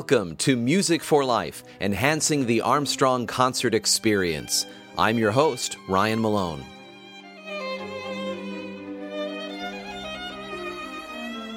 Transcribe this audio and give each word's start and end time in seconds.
Welcome 0.00 0.36
to 0.36 0.56
Music 0.56 1.02
for 1.02 1.26
Life, 1.26 1.62
enhancing 1.78 2.46
the 2.46 2.62
Armstrong 2.62 3.26
concert 3.26 3.74
experience. 3.74 4.64
I'm 4.96 5.18
your 5.18 5.30
host, 5.30 5.76
Ryan 5.90 6.22
Malone. 6.22 6.64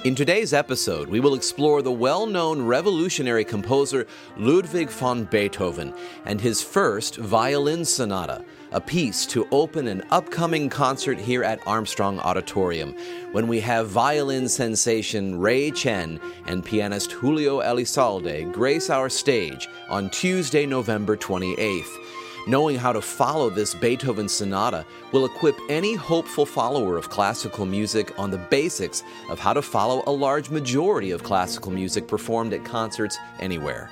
In 0.03 0.13
today's 0.13 0.51
episode, 0.51 1.07
we 1.07 1.21
will 1.21 1.35
explore 1.35 1.81
the 1.81 1.93
well 1.93 2.25
known 2.25 2.61
revolutionary 2.61 3.45
composer 3.45 4.05
Ludwig 4.35 4.89
van 4.89 5.23
Beethoven 5.23 5.93
and 6.25 6.41
his 6.41 6.61
first 6.61 7.15
violin 7.15 7.85
sonata, 7.85 8.43
a 8.73 8.81
piece 8.81 9.25
to 9.27 9.47
open 9.51 9.87
an 9.87 10.03
upcoming 10.09 10.67
concert 10.67 11.19
here 11.19 11.43
at 11.43 11.65
Armstrong 11.67 12.19
Auditorium, 12.19 12.93
when 13.31 13.47
we 13.47 13.59
have 13.59 13.87
violin 13.87 14.49
sensation 14.49 15.39
Ray 15.39 15.69
Chen 15.71 16.19
and 16.47 16.65
pianist 16.65 17.11
Julio 17.11 17.61
Elizalde 17.61 18.51
grace 18.51 18.89
our 18.89 19.09
stage 19.09 19.69
on 19.89 20.09
Tuesday, 20.09 20.65
November 20.65 21.15
28th. 21.15 21.97
Knowing 22.45 22.75
how 22.75 22.91
to 22.91 23.01
follow 23.01 23.49
this 23.49 23.73
Beethoven 23.73 24.27
sonata 24.27 24.85
will 25.13 25.25
equip 25.25 25.55
any 25.69 25.95
hopeful 25.95 26.45
follower 26.45 26.97
of 26.97 27.09
classical 27.09 27.65
music 27.65 28.17
on 28.19 28.31
the 28.31 28.37
basics 28.37 29.01
of 29.29 29.39
how 29.39 29.53
to 29.53 29.61
follow 29.61 30.03
a 30.07 30.11
large 30.11 30.49
majority 30.49 31.11
of 31.11 31.23
classical 31.23 31.71
music 31.71 32.05
performed 32.07 32.53
at 32.53 32.65
concerts 32.65 33.17
anywhere. 33.39 33.89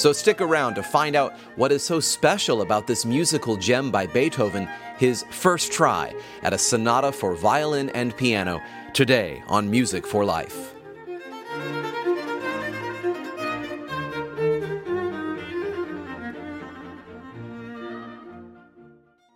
So 0.00 0.14
stick 0.14 0.40
around 0.40 0.76
to 0.76 0.82
find 0.82 1.14
out 1.14 1.34
what 1.56 1.70
is 1.70 1.82
so 1.82 2.00
special 2.00 2.62
about 2.62 2.86
this 2.86 3.04
musical 3.04 3.58
gem 3.58 3.90
by 3.90 4.06
Beethoven, 4.06 4.66
his 4.96 5.26
first 5.30 5.72
try 5.72 6.14
at 6.42 6.54
a 6.54 6.58
sonata 6.58 7.12
for 7.12 7.34
violin 7.34 7.90
and 7.90 8.16
piano, 8.16 8.62
today 8.94 9.42
on 9.46 9.70
Music 9.70 10.06
for 10.06 10.24
Life. 10.24 10.74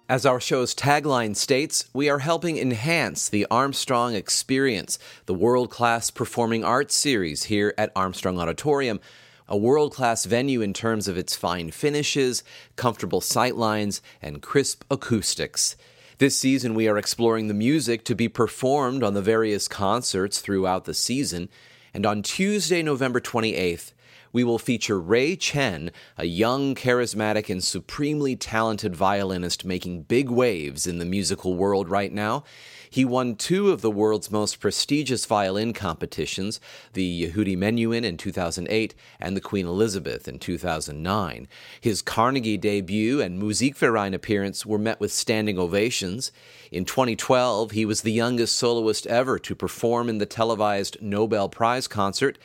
As 0.08 0.24
our 0.24 0.40
show's 0.40 0.74
tagline 0.74 1.36
states, 1.36 1.90
we 1.92 2.08
are 2.08 2.20
helping 2.20 2.56
enhance 2.56 3.28
the 3.28 3.46
Armstrong 3.50 4.14
experience, 4.14 4.98
the 5.26 5.34
world 5.34 5.68
class 5.68 6.10
performing 6.10 6.64
arts 6.64 6.94
series 6.94 7.44
here 7.44 7.74
at 7.76 7.92
Armstrong 7.94 8.38
Auditorium, 8.38 8.98
a 9.48 9.56
world 9.56 9.92
class 9.92 10.24
venue 10.24 10.60
in 10.60 10.72
terms 10.72 11.08
of 11.08 11.16
its 11.16 11.36
fine 11.36 11.70
finishes, 11.70 12.42
comfortable 12.76 13.20
sightlines, 13.20 14.00
and 14.22 14.42
crisp 14.42 14.84
acoustics. 14.90 15.76
This 16.18 16.38
season, 16.38 16.74
we 16.74 16.86
are 16.86 16.98
exploring 16.98 17.48
the 17.48 17.54
music 17.54 18.04
to 18.04 18.14
be 18.14 18.28
performed 18.28 19.02
on 19.02 19.14
the 19.14 19.22
various 19.22 19.66
concerts 19.66 20.40
throughout 20.40 20.84
the 20.84 20.94
season, 20.94 21.48
and 21.92 22.06
on 22.06 22.22
Tuesday, 22.22 22.82
November 22.82 23.20
28th, 23.20 23.92
we 24.34 24.42
will 24.42 24.58
feature 24.58 25.00
Ray 25.00 25.36
Chen, 25.36 25.92
a 26.18 26.24
young, 26.24 26.74
charismatic, 26.74 27.48
and 27.48 27.62
supremely 27.62 28.34
talented 28.34 28.96
violinist 28.96 29.64
making 29.64 30.02
big 30.02 30.28
waves 30.28 30.88
in 30.88 30.98
the 30.98 31.04
musical 31.04 31.54
world 31.54 31.88
right 31.88 32.12
now. 32.12 32.42
He 32.90 33.04
won 33.04 33.36
two 33.36 33.70
of 33.70 33.80
the 33.80 33.92
world's 33.92 34.32
most 34.32 34.58
prestigious 34.58 35.24
violin 35.24 35.72
competitions, 35.72 36.60
the 36.94 37.28
Yehudi 37.28 37.56
Menuhin 37.56 38.04
in 38.04 38.16
2008 38.16 38.94
and 39.20 39.36
the 39.36 39.40
Queen 39.40 39.66
Elizabeth 39.66 40.26
in 40.26 40.40
2009. 40.40 41.46
His 41.80 42.02
Carnegie 42.02 42.56
debut 42.56 43.20
and 43.20 43.40
Musikverein 43.40 44.14
appearance 44.14 44.66
were 44.66 44.78
met 44.78 44.98
with 44.98 45.12
standing 45.12 45.60
ovations. 45.60 46.32
In 46.72 46.84
2012, 46.84 47.70
he 47.70 47.84
was 47.84 48.02
the 48.02 48.10
youngest 48.10 48.56
soloist 48.56 49.06
ever 49.06 49.38
to 49.38 49.54
perform 49.54 50.08
in 50.08 50.18
the 50.18 50.26
televised 50.26 50.96
Nobel 51.00 51.48
Prize 51.48 51.86
concert. 51.86 52.36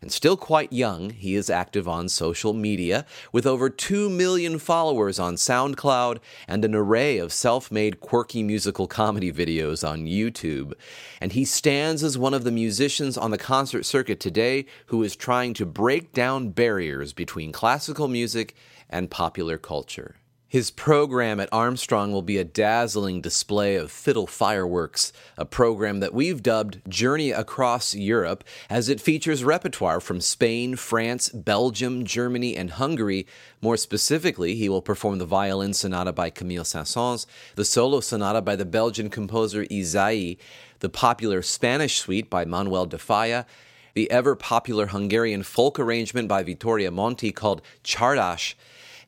And 0.00 0.12
still 0.12 0.36
quite 0.36 0.72
young, 0.72 1.10
he 1.10 1.34
is 1.34 1.50
active 1.50 1.88
on 1.88 2.08
social 2.08 2.52
media 2.52 3.06
with 3.32 3.46
over 3.46 3.70
2 3.70 4.10
million 4.10 4.58
followers 4.58 5.18
on 5.18 5.34
SoundCloud 5.36 6.18
and 6.46 6.64
an 6.64 6.74
array 6.74 7.18
of 7.18 7.32
self 7.32 7.70
made 7.70 8.00
quirky 8.00 8.42
musical 8.42 8.86
comedy 8.86 9.32
videos 9.32 9.86
on 9.88 10.06
YouTube. 10.06 10.72
And 11.20 11.32
he 11.32 11.44
stands 11.44 12.02
as 12.02 12.18
one 12.18 12.34
of 12.34 12.44
the 12.44 12.52
musicians 12.52 13.16
on 13.16 13.30
the 13.30 13.38
concert 13.38 13.84
circuit 13.84 14.20
today 14.20 14.66
who 14.86 15.02
is 15.02 15.16
trying 15.16 15.54
to 15.54 15.66
break 15.66 16.12
down 16.12 16.50
barriers 16.50 17.12
between 17.12 17.52
classical 17.52 18.08
music 18.08 18.54
and 18.88 19.10
popular 19.10 19.58
culture. 19.58 20.16
His 20.48 20.70
program 20.70 21.40
at 21.40 21.48
Armstrong 21.50 22.12
will 22.12 22.22
be 22.22 22.38
a 22.38 22.44
dazzling 22.44 23.20
display 23.20 23.74
of 23.74 23.90
fiddle 23.90 24.28
fireworks, 24.28 25.12
a 25.36 25.44
program 25.44 25.98
that 25.98 26.14
we've 26.14 26.40
dubbed 26.40 26.88
Journey 26.88 27.32
Across 27.32 27.96
Europe, 27.96 28.44
as 28.70 28.88
it 28.88 29.00
features 29.00 29.42
repertoire 29.42 30.00
from 30.00 30.20
Spain, 30.20 30.76
France, 30.76 31.30
Belgium, 31.30 32.04
Germany, 32.04 32.56
and 32.56 32.70
Hungary. 32.70 33.26
More 33.60 33.76
specifically, 33.76 34.54
he 34.54 34.68
will 34.68 34.82
perform 34.82 35.18
the 35.18 35.26
violin 35.26 35.74
sonata 35.74 36.12
by 36.12 36.30
Camille 36.30 36.64
Saint-Saëns, 36.64 37.26
the 37.56 37.64
solo 37.64 37.98
sonata 37.98 38.40
by 38.40 38.54
the 38.54 38.64
Belgian 38.64 39.10
composer 39.10 39.64
Ysaÿe, 39.64 40.38
the 40.78 40.88
popular 40.88 41.42
Spanish 41.42 41.98
suite 41.98 42.30
by 42.30 42.44
Manuel 42.44 42.86
de 42.86 42.98
Falla, 42.98 43.46
the 43.94 44.08
ever 44.12 44.36
popular 44.36 44.86
Hungarian 44.86 45.42
folk 45.42 45.80
arrangement 45.80 46.28
by 46.28 46.44
Vittorio 46.44 46.92
Monti 46.92 47.32
called 47.32 47.62
Csárdás, 47.82 48.54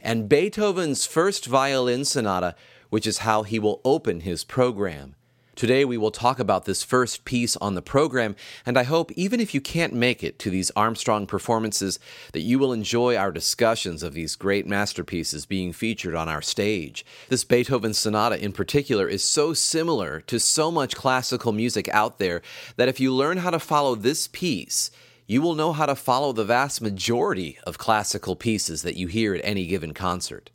and 0.00 0.28
Beethoven's 0.28 1.06
first 1.06 1.47
violin 1.47 2.04
sonata, 2.04 2.54
which 2.91 3.06
is 3.06 3.19
how 3.19 3.42
he 3.42 3.59
will 3.59 3.81
open 3.84 4.20
his 4.20 4.44
program. 4.44 5.14
Today, 5.59 5.84
we 5.84 5.98
will 5.98 6.12
talk 6.12 6.38
about 6.38 6.66
this 6.66 6.84
first 6.84 7.25
piece 7.25 7.56
on 7.56 7.75
the 7.75 7.82
program, 7.82 8.36
and 8.64 8.78
I 8.78 8.84
hope, 8.84 9.10
even 9.16 9.41
if 9.41 9.54
you 9.54 9.60
can't 9.60 9.92
make 9.92 10.22
it 10.22 10.38
to 10.38 10.50
these 10.50 10.70
Armstrong 10.76 11.26
performances, 11.26 11.98
that 12.32 12.42
you 12.42 12.60
will 12.60 12.72
enjoy 12.72 13.16
our 13.16 13.32
discussions 13.32 14.04
of 14.04 14.14
these 14.14 14.36
great 14.36 14.69
masterpieces 14.69 15.47
being 15.47 15.72
featured 15.72 16.15
on 16.15 16.28
our 16.28 16.42
stage. 16.42 17.04
This 17.28 17.42
Beethoven 17.42 17.92
sonata, 17.92 18.41
in 18.41 18.53
particular, 18.53 19.09
is 19.09 19.25
so 19.25 19.53
similar 19.53 20.20
to 20.28 20.38
so 20.38 20.70
much 20.70 20.94
classical 20.94 21.50
music 21.50 21.88
out 21.88 22.20
there 22.20 22.41
that 22.76 22.88
if 22.88 23.00
you 23.00 23.12
learn 23.12 23.38
how 23.38 23.50
to 23.50 23.59
follow 23.59 23.97
this 23.97 24.28
piece, 24.28 24.92
you 25.28 25.43
will 25.43 25.55
know 25.55 25.75
how 25.75 25.84
to 25.84 25.94
follow 25.94 26.33
the 26.33 26.44
vast 26.44 26.81
majority 26.81 27.59
of 27.65 27.77
classical 27.77 28.34
pieces 28.34 28.81
that 28.81 28.97
you 28.97 29.06
hear 29.09 29.34
at 29.34 29.43
any 29.44 29.66
given 29.66 29.93
concert. 29.93 30.50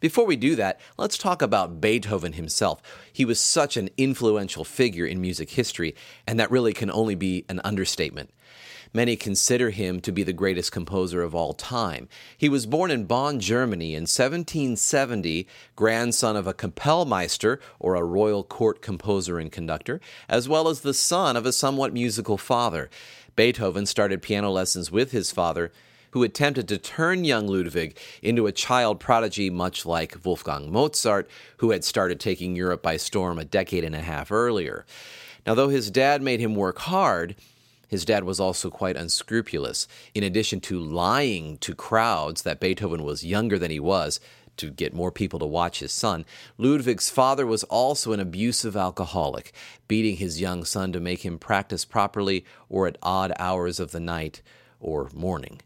Before 0.00 0.26
we 0.26 0.36
do 0.36 0.54
that, 0.56 0.78
let's 0.98 1.16
talk 1.16 1.40
about 1.40 1.80
Beethoven 1.80 2.34
himself. 2.34 2.82
He 3.10 3.24
was 3.24 3.40
such 3.40 3.78
an 3.78 3.88
influential 3.96 4.64
figure 4.64 5.06
in 5.06 5.20
music 5.20 5.50
history, 5.50 5.94
and 6.26 6.38
that 6.38 6.50
really 6.50 6.74
can 6.74 6.90
only 6.90 7.14
be 7.14 7.46
an 7.48 7.62
understatement. 7.64 8.30
Many 8.94 9.16
consider 9.16 9.70
him 9.70 10.00
to 10.00 10.12
be 10.12 10.22
the 10.22 10.34
greatest 10.34 10.70
composer 10.70 11.22
of 11.22 11.34
all 11.34 11.54
time. 11.54 12.08
He 12.36 12.50
was 12.50 12.66
born 12.66 12.90
in 12.90 13.06
Bonn, 13.06 13.40
Germany 13.40 13.94
in 13.94 14.02
1770, 14.02 15.46
grandson 15.74 16.36
of 16.36 16.46
a 16.46 16.52
Kapellmeister, 16.52 17.58
or 17.78 17.94
a 17.94 18.04
royal 18.04 18.44
court 18.44 18.82
composer 18.82 19.38
and 19.38 19.50
conductor, 19.50 19.98
as 20.28 20.46
well 20.46 20.68
as 20.68 20.80
the 20.80 20.92
son 20.92 21.38
of 21.38 21.46
a 21.46 21.52
somewhat 21.52 21.94
musical 21.94 22.36
father. 22.36 22.90
Beethoven 23.36 23.86
started 23.86 24.22
piano 24.22 24.50
lessons 24.50 24.90
with 24.90 25.12
his 25.12 25.30
father, 25.30 25.72
who 26.10 26.22
attempted 26.22 26.68
to 26.68 26.78
turn 26.78 27.24
young 27.24 27.46
Ludwig 27.46 27.96
into 28.22 28.46
a 28.46 28.52
child 28.52 29.00
prodigy, 29.00 29.48
much 29.48 29.86
like 29.86 30.18
Wolfgang 30.24 30.70
Mozart, 30.70 31.28
who 31.58 31.70
had 31.70 31.84
started 31.84 32.20
taking 32.20 32.54
Europe 32.54 32.82
by 32.82 32.98
storm 32.98 33.38
a 33.38 33.44
decade 33.44 33.84
and 33.84 33.94
a 33.94 34.00
half 34.00 34.30
earlier. 34.30 34.84
Now, 35.46 35.54
though 35.54 35.70
his 35.70 35.90
dad 35.90 36.20
made 36.20 36.40
him 36.40 36.54
work 36.54 36.78
hard, 36.80 37.34
his 37.88 38.04
dad 38.04 38.24
was 38.24 38.40
also 38.40 38.70
quite 38.70 38.96
unscrupulous. 38.96 39.88
In 40.14 40.22
addition 40.22 40.60
to 40.62 40.78
lying 40.78 41.58
to 41.58 41.74
crowds 41.74 42.42
that 42.42 42.60
Beethoven 42.60 43.02
was 43.02 43.24
younger 43.24 43.58
than 43.58 43.70
he 43.70 43.80
was, 43.80 44.20
to 44.56 44.70
get 44.70 44.94
more 44.94 45.10
people 45.10 45.38
to 45.38 45.46
watch 45.46 45.80
his 45.80 45.92
son, 45.92 46.24
Ludwig's 46.58 47.10
father 47.10 47.46
was 47.46 47.64
also 47.64 48.12
an 48.12 48.20
abusive 48.20 48.76
alcoholic, 48.76 49.52
beating 49.88 50.16
his 50.16 50.40
young 50.40 50.64
son 50.64 50.92
to 50.92 51.00
make 51.00 51.24
him 51.24 51.38
practice 51.38 51.84
properly 51.84 52.44
or 52.68 52.86
at 52.86 52.98
odd 53.02 53.32
hours 53.38 53.80
of 53.80 53.92
the 53.92 54.00
night 54.00 54.42
or 54.80 55.10
morning. 55.14 55.60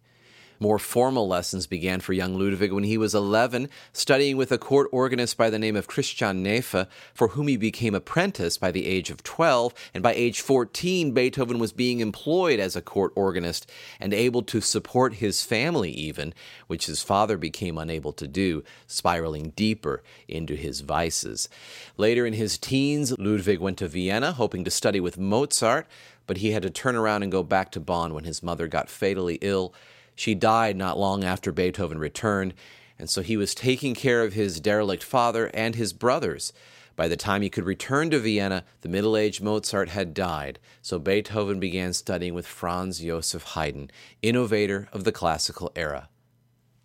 More 0.59 0.79
formal 0.79 1.29
lessons 1.29 1.67
began 1.67 2.01
for 2.01 2.13
young 2.13 2.39
Ludwig 2.39 2.73
when 2.73 2.85
he 2.85 2.97
was 2.97 3.15
11, 3.15 3.69
studying 3.93 4.37
with 4.37 4.51
a 4.51 4.59
court 4.59 4.89
organist 4.91 5.37
by 5.37 5.51
the 5.51 5.59
name 5.59 5.77
of 5.77 5.87
Christian 5.87 6.43
Neefe, 6.43 6.87
for 7.13 7.29
whom 7.29 7.49
he 7.49 7.57
became 7.57 7.95
apprentice 7.95 8.57
by 8.57 8.71
the 8.71 8.87
age 8.87 9.11
of 9.11 9.23
12, 9.23 9.75
and 9.93 10.03
by 10.03 10.15
age 10.15 10.41
14, 10.41 11.13
Beethoven 11.13 11.59
was 11.59 11.73
being 11.73 12.01
employed 12.01 12.59
as 12.59 12.75
a 12.75 12.83
court 12.83 13.13
organist 13.15 13.71
and 14.01 14.15
able 14.15 14.43
to 14.43 14.61
support 14.61 15.15
his 15.15 15.43
family 15.43 15.91
even, 15.91 16.33
which 16.67 16.87
his 16.87 17.03
father 17.03 17.37
became 17.37 17.77
unable 17.77 18.13
to 18.15 18.27
do, 18.27 18.65
spiraling 18.87 19.51
deeper 19.57 20.03
into 20.27 20.55
his 20.55 20.81
vices. 20.81 21.49
Later 21.97 22.25
in 22.25 22.33
his 22.33 22.57
teens, 22.57 23.17
Ludwig 23.19 23.61
went 23.61 23.79
to 23.79 23.89
Vienna, 23.89 24.33
hoping 24.33 24.65
to 24.65 24.71
study 24.71 25.01
with 25.01 25.19
Mozart, 25.19 25.87
but 26.27 26.39
he 26.39 26.53
had 26.53 26.63
to 26.63 26.71
turn 26.71 26.97
around 26.97 27.23
and 27.23 27.31
go 27.31 27.43
back 27.43 27.71
to 27.73 27.81
Bonn 27.81 28.15
when 28.15 28.25
his 28.25 28.43
mother 28.43 28.67
got 28.67 28.89
fatally 28.89 29.39
ill. 29.43 29.75
She 30.17 30.35
died 30.35 30.77
not 30.77 30.99
long 30.99 31.23
after 31.23 31.53
Beethoven 31.53 31.99
returned, 31.99 32.55
and 32.99 33.09
so 33.09 33.23
he 33.23 33.37
was 33.37 33.55
taking 33.55 33.95
care 33.95 34.25
of 34.25 34.33
his 34.33 34.59
derelict 34.59 35.05
father 35.05 35.51
and 35.55 35.75
his 35.75 35.93
brothers. 35.93 36.53
By 36.97 37.09
the 37.09 37.17
time 37.17 37.43
he 37.43 37.51
could 37.51 37.67
return 37.67 38.09
to 38.11 38.19
Vienna, 38.19 38.65
the 38.81 38.89
middle 38.89 39.17
aged 39.17 39.43
Mozart 39.43 39.91
had 39.91 40.15
died, 40.15 40.59
so 40.81 40.99
Beethoven 40.99 41.61
began 41.61 41.93
studying 41.93 42.33
with 42.33 42.47
Franz 42.47 43.01
Joseph 43.01 43.43
Haydn, 43.55 43.91
innovator 44.23 44.89
of 44.93 45.05
the 45.05 45.13
classical 45.13 45.71
era. 45.77 46.09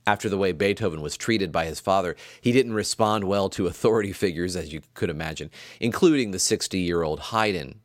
After 0.06 0.28
the 0.28 0.38
way 0.38 0.52
Beethoven 0.52 1.02
was 1.02 1.16
treated 1.16 1.52
by 1.52 1.66
his 1.66 1.80
father, 1.80 2.16
he 2.42 2.52
didn't 2.52 2.74
respond 2.74 3.24
well 3.24 3.50
to 3.50 3.68
authority 3.68 4.12
figures, 4.12 4.56
as 4.56 4.74
you 4.74 4.82
could 4.96 5.10
imagine, 5.10 5.52
including 5.80 6.32
the 6.32 6.40
60 6.40 6.80
year 6.80 7.04
old 7.04 7.20
Haydn. 7.20 7.81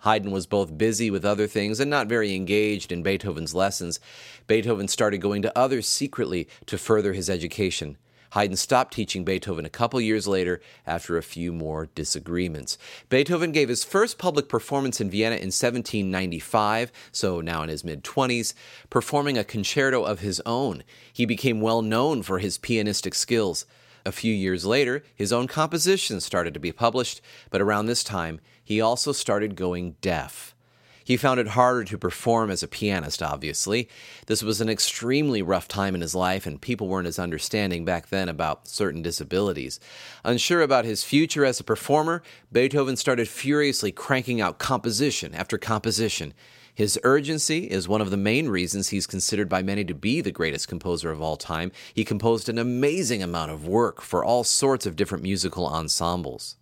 Haydn 0.00 0.30
was 0.30 0.46
both 0.46 0.78
busy 0.78 1.10
with 1.10 1.24
other 1.24 1.46
things 1.46 1.80
and 1.80 1.90
not 1.90 2.06
very 2.06 2.34
engaged 2.34 2.92
in 2.92 3.02
Beethoven's 3.02 3.54
lessons. 3.54 3.98
Beethoven 4.46 4.88
started 4.88 5.18
going 5.18 5.42
to 5.42 5.58
others 5.58 5.86
secretly 5.86 6.48
to 6.66 6.78
further 6.78 7.12
his 7.12 7.28
education. 7.28 7.96
Haydn 8.32 8.56
stopped 8.56 8.92
teaching 8.92 9.24
Beethoven 9.24 9.64
a 9.64 9.70
couple 9.70 10.00
years 10.00 10.28
later 10.28 10.60
after 10.86 11.16
a 11.16 11.22
few 11.22 11.52
more 11.52 11.88
disagreements. 11.94 12.76
Beethoven 13.08 13.52
gave 13.52 13.70
his 13.70 13.84
first 13.84 14.18
public 14.18 14.48
performance 14.48 15.00
in 15.00 15.10
Vienna 15.10 15.36
in 15.36 15.50
1795, 15.50 16.92
so 17.10 17.40
now 17.40 17.62
in 17.62 17.70
his 17.70 17.84
mid 17.84 18.04
20s, 18.04 18.52
performing 18.90 19.38
a 19.38 19.44
concerto 19.44 20.04
of 20.04 20.20
his 20.20 20.42
own. 20.44 20.84
He 21.10 21.24
became 21.24 21.60
well 21.60 21.80
known 21.80 22.22
for 22.22 22.38
his 22.38 22.58
pianistic 22.58 23.14
skills. 23.14 23.64
A 24.04 24.12
few 24.12 24.32
years 24.32 24.64
later, 24.64 25.02
his 25.14 25.32
own 25.32 25.46
compositions 25.46 26.24
started 26.24 26.54
to 26.54 26.60
be 26.60 26.72
published, 26.72 27.20
but 27.50 27.60
around 27.60 27.86
this 27.86 28.04
time, 28.04 28.40
he 28.68 28.82
also 28.82 29.12
started 29.12 29.56
going 29.56 29.96
deaf. 30.02 30.54
He 31.02 31.16
found 31.16 31.40
it 31.40 31.48
harder 31.48 31.84
to 31.84 31.96
perform 31.96 32.50
as 32.50 32.62
a 32.62 32.68
pianist, 32.68 33.22
obviously. 33.22 33.88
This 34.26 34.42
was 34.42 34.60
an 34.60 34.68
extremely 34.68 35.40
rough 35.40 35.66
time 35.68 35.94
in 35.94 36.02
his 36.02 36.14
life, 36.14 36.46
and 36.46 36.60
people 36.60 36.86
weren't 36.86 37.06
as 37.06 37.18
understanding 37.18 37.86
back 37.86 38.10
then 38.10 38.28
about 38.28 38.68
certain 38.68 39.00
disabilities. 39.00 39.80
Unsure 40.22 40.60
about 40.60 40.84
his 40.84 41.02
future 41.02 41.46
as 41.46 41.58
a 41.58 41.64
performer, 41.64 42.22
Beethoven 42.52 42.96
started 42.96 43.26
furiously 43.26 43.90
cranking 43.90 44.38
out 44.38 44.58
composition 44.58 45.34
after 45.34 45.56
composition. 45.56 46.34
His 46.74 47.00
urgency 47.04 47.70
is 47.70 47.88
one 47.88 48.02
of 48.02 48.10
the 48.10 48.18
main 48.18 48.50
reasons 48.50 48.90
he's 48.90 49.06
considered 49.06 49.48
by 49.48 49.62
many 49.62 49.82
to 49.86 49.94
be 49.94 50.20
the 50.20 50.30
greatest 50.30 50.68
composer 50.68 51.10
of 51.10 51.22
all 51.22 51.38
time. 51.38 51.72
He 51.94 52.04
composed 52.04 52.50
an 52.50 52.58
amazing 52.58 53.22
amount 53.22 53.50
of 53.50 53.66
work 53.66 54.02
for 54.02 54.22
all 54.22 54.44
sorts 54.44 54.84
of 54.84 54.94
different 54.94 55.24
musical 55.24 55.66
ensembles. 55.66 56.56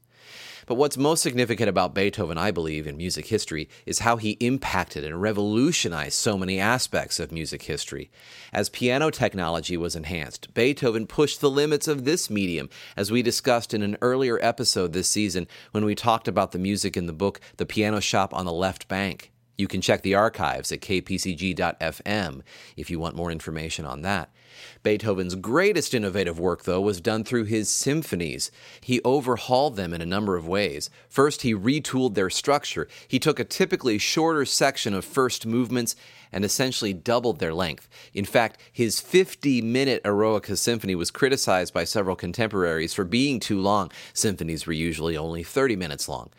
But 0.67 0.75
what's 0.75 0.97
most 0.97 1.23
significant 1.23 1.69
about 1.69 1.95
Beethoven, 1.95 2.37
I 2.39 2.51
believe, 2.51 2.89
in 2.89 2.97
music 2.97 3.27
history 3.27 3.69
is 3.87 4.01
how 4.01 4.17
he 4.17 4.33
impacted 4.33 5.05
and 5.05 5.23
revolutionized 5.23 6.15
so 6.15 6.37
many 6.37 6.59
aspects 6.59 7.21
of 7.21 7.31
music 7.31 7.63
history. 7.63 8.11
As 8.53 8.69
piano 8.69 9.11
technology 9.11 9.77
was 9.77 9.95
enhanced, 9.95 10.53
Beethoven 10.55 11.07
pushed 11.07 11.41
the 11.41 11.51
limits 11.51 11.87
of 11.87 12.05
this 12.05 12.29
medium, 12.29 12.69
as 12.97 13.13
we 13.13 13.23
discussed 13.23 13.75
in 13.75 13.83
an 13.83 13.97
earlier 14.03 14.41
episode 14.43 14.93
this 14.93 15.09
season 15.09 15.47
when 15.71 15.85
we 15.85 15.95
talked 15.95 16.27
about 16.27 16.51
the 16.51 16.59
music 16.59 16.97
in 16.97 17.07
the 17.07 17.12
book 17.12 17.41
The 17.59 17.67
Piano 17.67 18.01
Shop 18.01 18.35
on 18.35 18.45
the 18.45 18.53
Left 18.53 18.89
Bank. 18.89 19.31
You 19.57 19.69
can 19.69 19.81
check 19.81 20.03
the 20.03 20.17
archives 20.17 20.73
at 20.73 20.81
kpcg.fm 20.81 22.43
if 22.77 22.91
you 22.91 22.99
want 22.99 23.17
more 23.17 23.31
information 23.31 23.87
on 23.87 24.03
that. 24.03 24.31
Beethoven's 24.83 25.35
greatest 25.35 25.95
innovative 25.95 26.39
work, 26.39 26.65
though, 26.65 26.81
was 26.81 27.01
done 27.01 27.25
through 27.25 27.45
his 27.45 27.69
symphonies. 27.69 28.51
He 28.81 29.01
overhauled 29.05 29.77
them 29.77 29.93
in 29.93 30.01
a 30.01 30.07
number 30.07 30.37
of 30.37 30.47
ways. 30.47 30.91
First, 31.09 31.43
he 31.43 31.55
retooled 31.55 32.15
their 32.15 32.31
structure. 32.31 32.89
He 33.09 33.19
took 33.19 33.39
a 33.39 33.45
typically 33.45 33.99
shorter 33.99 34.45
section 34.45 34.95
of 34.95 35.05
first 35.05 35.47
movements 35.47 35.97
and 36.33 36.45
essentially 36.45 36.93
doubled 36.93 37.39
their 37.39 37.55
length. 37.55 37.89
In 38.13 38.25
fact, 38.25 38.61
his 38.73 39.01
50 39.01 39.63
minute 39.63 40.03
Eroica 40.05 40.57
Symphony 40.57 40.95
was 40.95 41.11
criticized 41.11 41.73
by 41.73 41.85
several 41.85 42.17
contemporaries 42.17 42.93
for 42.93 43.05
being 43.05 43.41
too 43.41 43.61
long. 43.61 43.91
Symphonies 44.13 44.67
were 44.67 44.73
usually 44.73 45.17
only 45.17 45.43
30 45.43 45.77
minutes 45.77 46.09
long. 46.09 46.31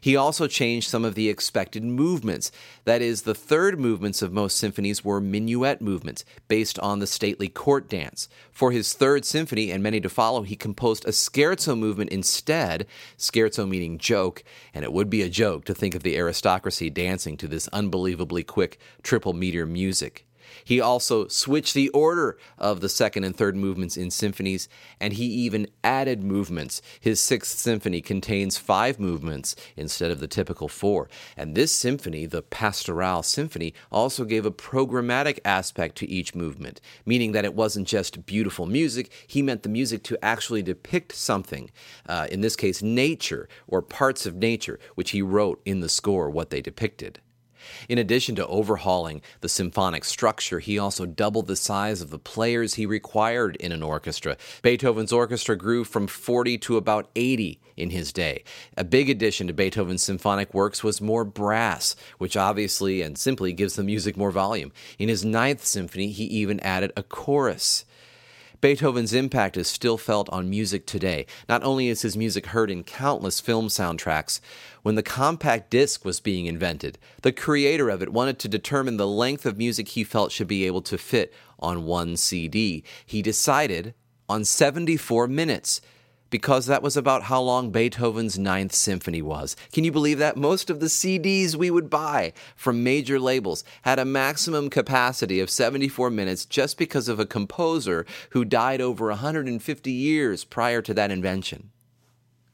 He 0.00 0.16
also 0.16 0.46
changed 0.46 0.88
some 0.88 1.04
of 1.04 1.14
the 1.14 1.28
expected 1.28 1.84
movements. 1.84 2.50
That 2.86 3.02
is, 3.02 3.22
the 3.22 3.34
third 3.34 3.80
movements 3.80 4.22
of 4.22 4.32
most 4.32 4.56
symphonies 4.56 5.04
were 5.04 5.20
minuet 5.20 5.80
movements, 5.80 6.24
based 6.46 6.78
on 6.78 7.00
the 7.00 7.06
stately 7.08 7.48
court 7.48 7.88
dance. 7.88 8.28
For 8.52 8.70
his 8.70 8.92
third 8.92 9.24
symphony 9.24 9.72
and 9.72 9.82
many 9.82 10.00
to 10.00 10.08
follow, 10.08 10.42
he 10.42 10.54
composed 10.54 11.04
a 11.04 11.10
scherzo 11.10 11.76
movement 11.76 12.10
instead, 12.10 12.86
scherzo 13.18 13.68
meaning 13.68 13.98
joke, 13.98 14.44
and 14.72 14.84
it 14.84 14.92
would 14.92 15.10
be 15.10 15.22
a 15.22 15.28
joke 15.28 15.64
to 15.64 15.74
think 15.74 15.96
of 15.96 16.04
the 16.04 16.16
aristocracy 16.16 16.88
dancing 16.88 17.36
to 17.38 17.48
this 17.48 17.66
unbelievably 17.68 18.44
quick 18.44 18.78
triple 19.02 19.32
meter 19.32 19.66
music. 19.66 20.25
He 20.64 20.80
also 20.80 21.28
switched 21.28 21.74
the 21.74 21.88
order 21.90 22.38
of 22.58 22.80
the 22.80 22.88
second 22.88 23.24
and 23.24 23.36
third 23.36 23.56
movements 23.56 23.96
in 23.96 24.10
symphonies, 24.10 24.68
and 25.00 25.12
he 25.12 25.24
even 25.24 25.68
added 25.82 26.22
movements. 26.22 26.82
His 27.00 27.20
sixth 27.20 27.58
symphony 27.58 28.00
contains 28.00 28.56
five 28.56 28.98
movements 28.98 29.56
instead 29.76 30.10
of 30.10 30.20
the 30.20 30.28
typical 30.28 30.68
four. 30.68 31.08
And 31.36 31.54
this 31.54 31.72
symphony, 31.72 32.26
the 32.26 32.42
Pastoral 32.42 33.22
Symphony, 33.22 33.74
also 33.90 34.24
gave 34.24 34.46
a 34.46 34.50
programmatic 34.50 35.38
aspect 35.44 35.96
to 35.96 36.08
each 36.08 36.34
movement, 36.34 36.80
meaning 37.04 37.32
that 37.32 37.44
it 37.44 37.54
wasn't 37.54 37.88
just 37.88 38.26
beautiful 38.26 38.66
music, 38.66 39.12
he 39.26 39.42
meant 39.42 39.62
the 39.62 39.68
music 39.68 40.02
to 40.04 40.24
actually 40.24 40.62
depict 40.62 41.12
something, 41.12 41.70
uh, 42.08 42.26
in 42.30 42.40
this 42.40 42.56
case, 42.56 42.82
nature 42.82 43.48
or 43.66 43.82
parts 43.82 44.26
of 44.26 44.36
nature, 44.36 44.78
which 44.94 45.10
he 45.10 45.22
wrote 45.22 45.60
in 45.64 45.80
the 45.80 45.88
score 45.88 46.30
what 46.30 46.50
they 46.50 46.60
depicted. 46.60 47.20
In 47.88 47.98
addition 47.98 48.34
to 48.36 48.46
overhauling 48.46 49.22
the 49.40 49.48
symphonic 49.48 50.04
structure, 50.04 50.60
he 50.60 50.78
also 50.78 51.06
doubled 51.06 51.46
the 51.46 51.56
size 51.56 52.00
of 52.02 52.10
the 52.10 52.18
players 52.18 52.74
he 52.74 52.86
required 52.86 53.56
in 53.56 53.72
an 53.72 53.82
orchestra. 53.82 54.36
Beethoven's 54.62 55.12
orchestra 55.12 55.56
grew 55.56 55.84
from 55.84 56.06
40 56.06 56.58
to 56.58 56.76
about 56.76 57.08
80 57.16 57.60
in 57.76 57.90
his 57.90 58.12
day. 58.12 58.44
A 58.76 58.84
big 58.84 59.08
addition 59.08 59.46
to 59.46 59.54
Beethoven's 59.54 60.02
symphonic 60.02 60.52
works 60.52 60.84
was 60.84 61.00
more 61.00 61.24
brass, 61.24 61.96
which 62.18 62.36
obviously 62.36 63.02
and 63.02 63.16
simply 63.16 63.52
gives 63.52 63.76
the 63.76 63.84
music 63.84 64.16
more 64.16 64.30
volume. 64.30 64.72
In 64.98 65.08
his 65.08 65.24
ninth 65.24 65.64
symphony, 65.64 66.08
he 66.08 66.24
even 66.24 66.60
added 66.60 66.92
a 66.96 67.02
chorus. 67.02 67.85
Beethoven's 68.66 69.14
impact 69.14 69.56
is 69.56 69.68
still 69.68 69.96
felt 69.96 70.28
on 70.30 70.50
music 70.50 70.86
today. 70.86 71.26
Not 71.48 71.62
only 71.62 71.86
is 71.86 72.02
his 72.02 72.16
music 72.16 72.46
heard 72.46 72.68
in 72.68 72.82
countless 72.82 73.38
film 73.38 73.68
soundtracks, 73.68 74.40
when 74.82 74.96
the 74.96 75.04
compact 75.04 75.70
disc 75.70 76.04
was 76.04 76.18
being 76.18 76.46
invented, 76.46 76.98
the 77.22 77.30
creator 77.30 77.88
of 77.88 78.02
it 78.02 78.12
wanted 78.12 78.40
to 78.40 78.48
determine 78.48 78.96
the 78.96 79.06
length 79.06 79.46
of 79.46 79.56
music 79.56 79.86
he 79.86 80.02
felt 80.02 80.32
should 80.32 80.48
be 80.48 80.66
able 80.66 80.82
to 80.82 80.98
fit 80.98 81.32
on 81.60 81.84
one 81.84 82.16
CD. 82.16 82.82
He 83.06 83.22
decided 83.22 83.94
on 84.28 84.44
74 84.44 85.28
minutes 85.28 85.80
because 86.30 86.66
that 86.66 86.82
was 86.82 86.96
about 86.96 87.24
how 87.24 87.40
long 87.40 87.70
Beethoven's 87.70 88.38
Ninth 88.38 88.74
Symphony 88.74 89.22
was. 89.22 89.56
Can 89.72 89.84
you 89.84 89.92
believe 89.92 90.18
that? 90.18 90.36
Most 90.36 90.70
of 90.70 90.80
the 90.80 90.86
CDs 90.86 91.54
we 91.54 91.70
would 91.70 91.90
buy 91.90 92.32
from 92.54 92.82
major 92.82 93.18
labels 93.20 93.64
had 93.82 93.98
a 93.98 94.04
maximum 94.04 94.70
capacity 94.70 95.40
of 95.40 95.50
74 95.50 96.10
minutes 96.10 96.44
just 96.44 96.78
because 96.78 97.08
of 97.08 97.20
a 97.20 97.26
composer 97.26 98.06
who 98.30 98.44
died 98.44 98.80
over 98.80 99.08
150 99.08 99.90
years 99.90 100.44
prior 100.44 100.82
to 100.82 100.94
that 100.94 101.10
invention. 101.10 101.70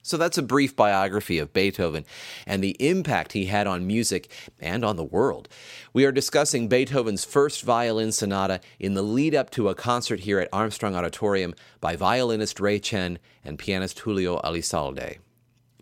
So 0.03 0.17
that's 0.17 0.37
a 0.37 0.43
brief 0.43 0.75
biography 0.75 1.39
of 1.39 1.53
Beethoven 1.53 2.05
and 2.45 2.63
the 2.63 2.77
impact 2.81 3.33
he 3.33 3.47
had 3.47 3.69
on 3.69 3.87
music 3.87 4.29
and 4.61 4.85
on 4.85 4.97
the 4.97 5.05
world. 5.05 5.49
We 5.93 6.05
are 6.05 6.13
discussing 6.13 6.69
Beethoven's 6.69 7.25
first 7.25 7.63
violin 7.63 8.11
sonata 8.11 8.61
in 8.81 8.95
the 8.95 9.03
lead 9.03 9.35
up 9.35 9.51
to 9.51 9.69
a 9.69 9.77
concert 9.77 10.21
here 10.21 10.41
at 10.41 10.49
Armstrong 10.53 10.97
Auditorium 10.97 11.55
by 11.81 11.95
violinist 11.95 12.59
Ray 12.59 12.81
Chen 12.81 13.21
and 13.45 13.61
pianist 13.61 14.01
Julio 14.01 14.41
Elizalde. 14.41 15.19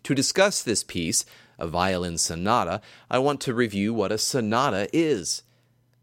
To 0.03 0.15
discuss 0.15 0.61
this 0.61 0.83
piece, 0.83 1.25
a 1.57 1.67
violin 1.67 2.17
sonata, 2.17 2.81
I 3.09 3.17
want 3.17 3.41
to 3.41 3.53
review 3.53 3.91
what 3.93 4.11
a 4.11 4.17
sonata 4.19 4.87
is. 4.93 5.43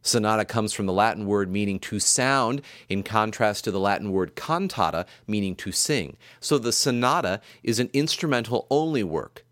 Sonata 0.08 0.44
comes 0.44 0.72
from 0.72 0.86
the 0.86 0.92
Latin 0.92 1.26
word 1.26 1.50
meaning 1.50 1.78
to 1.80 2.00
sound, 2.00 2.62
in 2.88 3.02
contrast 3.02 3.64
to 3.64 3.70
the 3.70 3.80
Latin 3.80 4.10
word 4.10 4.34
cantata, 4.34 5.06
meaning 5.26 5.54
to 5.56 5.70
sing. 5.70 6.16
So 6.40 6.58
the 6.58 6.72
sonata 6.72 7.40
is 7.62 7.78
an 7.78 7.90
instrumental 7.92 8.66
only 8.70 9.04
work. 9.04 9.44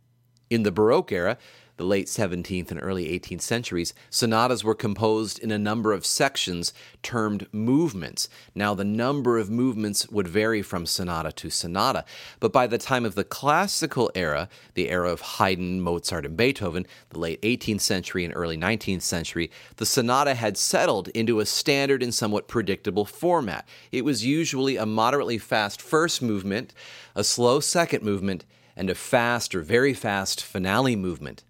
In 0.48 0.62
the 0.62 0.72
Baroque 0.72 1.12
era, 1.12 1.38
the 1.76 1.84
late 1.84 2.06
17th 2.06 2.70
and 2.70 2.80
early 2.82 3.06
18th 3.18 3.42
centuries, 3.42 3.92
sonatas 4.10 4.64
were 4.64 4.74
composed 4.74 5.38
in 5.38 5.50
a 5.50 5.58
number 5.58 5.92
of 5.92 6.06
sections 6.06 6.72
termed 7.02 7.46
movements. 7.52 8.28
Now, 8.54 8.74
the 8.74 8.84
number 8.84 9.38
of 9.38 9.50
movements 9.50 10.08
would 10.08 10.28
vary 10.28 10.62
from 10.62 10.86
sonata 10.86 11.32
to 11.32 11.50
sonata, 11.50 12.04
but 12.40 12.52
by 12.52 12.66
the 12.66 12.78
time 12.78 13.04
of 13.04 13.14
the 13.14 13.24
classical 13.24 14.10
era, 14.14 14.48
the 14.74 14.88
era 14.88 15.10
of 15.10 15.20
Haydn, 15.20 15.80
Mozart, 15.80 16.24
and 16.24 16.36
Beethoven, 16.36 16.86
the 17.10 17.18
late 17.18 17.42
18th 17.42 17.82
century 17.82 18.24
and 18.24 18.34
early 18.34 18.56
19th 18.56 19.02
century, 19.02 19.50
the 19.76 19.86
sonata 19.86 20.34
had 20.34 20.56
settled 20.56 21.08
into 21.08 21.40
a 21.40 21.46
standard 21.46 22.02
and 22.02 22.14
somewhat 22.14 22.48
predictable 22.48 23.04
format. 23.04 23.66
It 23.92 24.04
was 24.04 24.24
usually 24.24 24.76
a 24.76 24.86
moderately 24.86 25.38
fast 25.38 25.82
first 25.82 26.22
movement, 26.22 26.72
a 27.14 27.24
slow 27.24 27.60
second 27.60 28.02
movement, 28.02 28.44
and 28.76 28.90
a 28.90 28.94
fast 28.94 29.54
or 29.54 29.62
very 29.62 29.94
fast 29.94 30.42
finale 30.42 30.96
movement. 30.96 31.44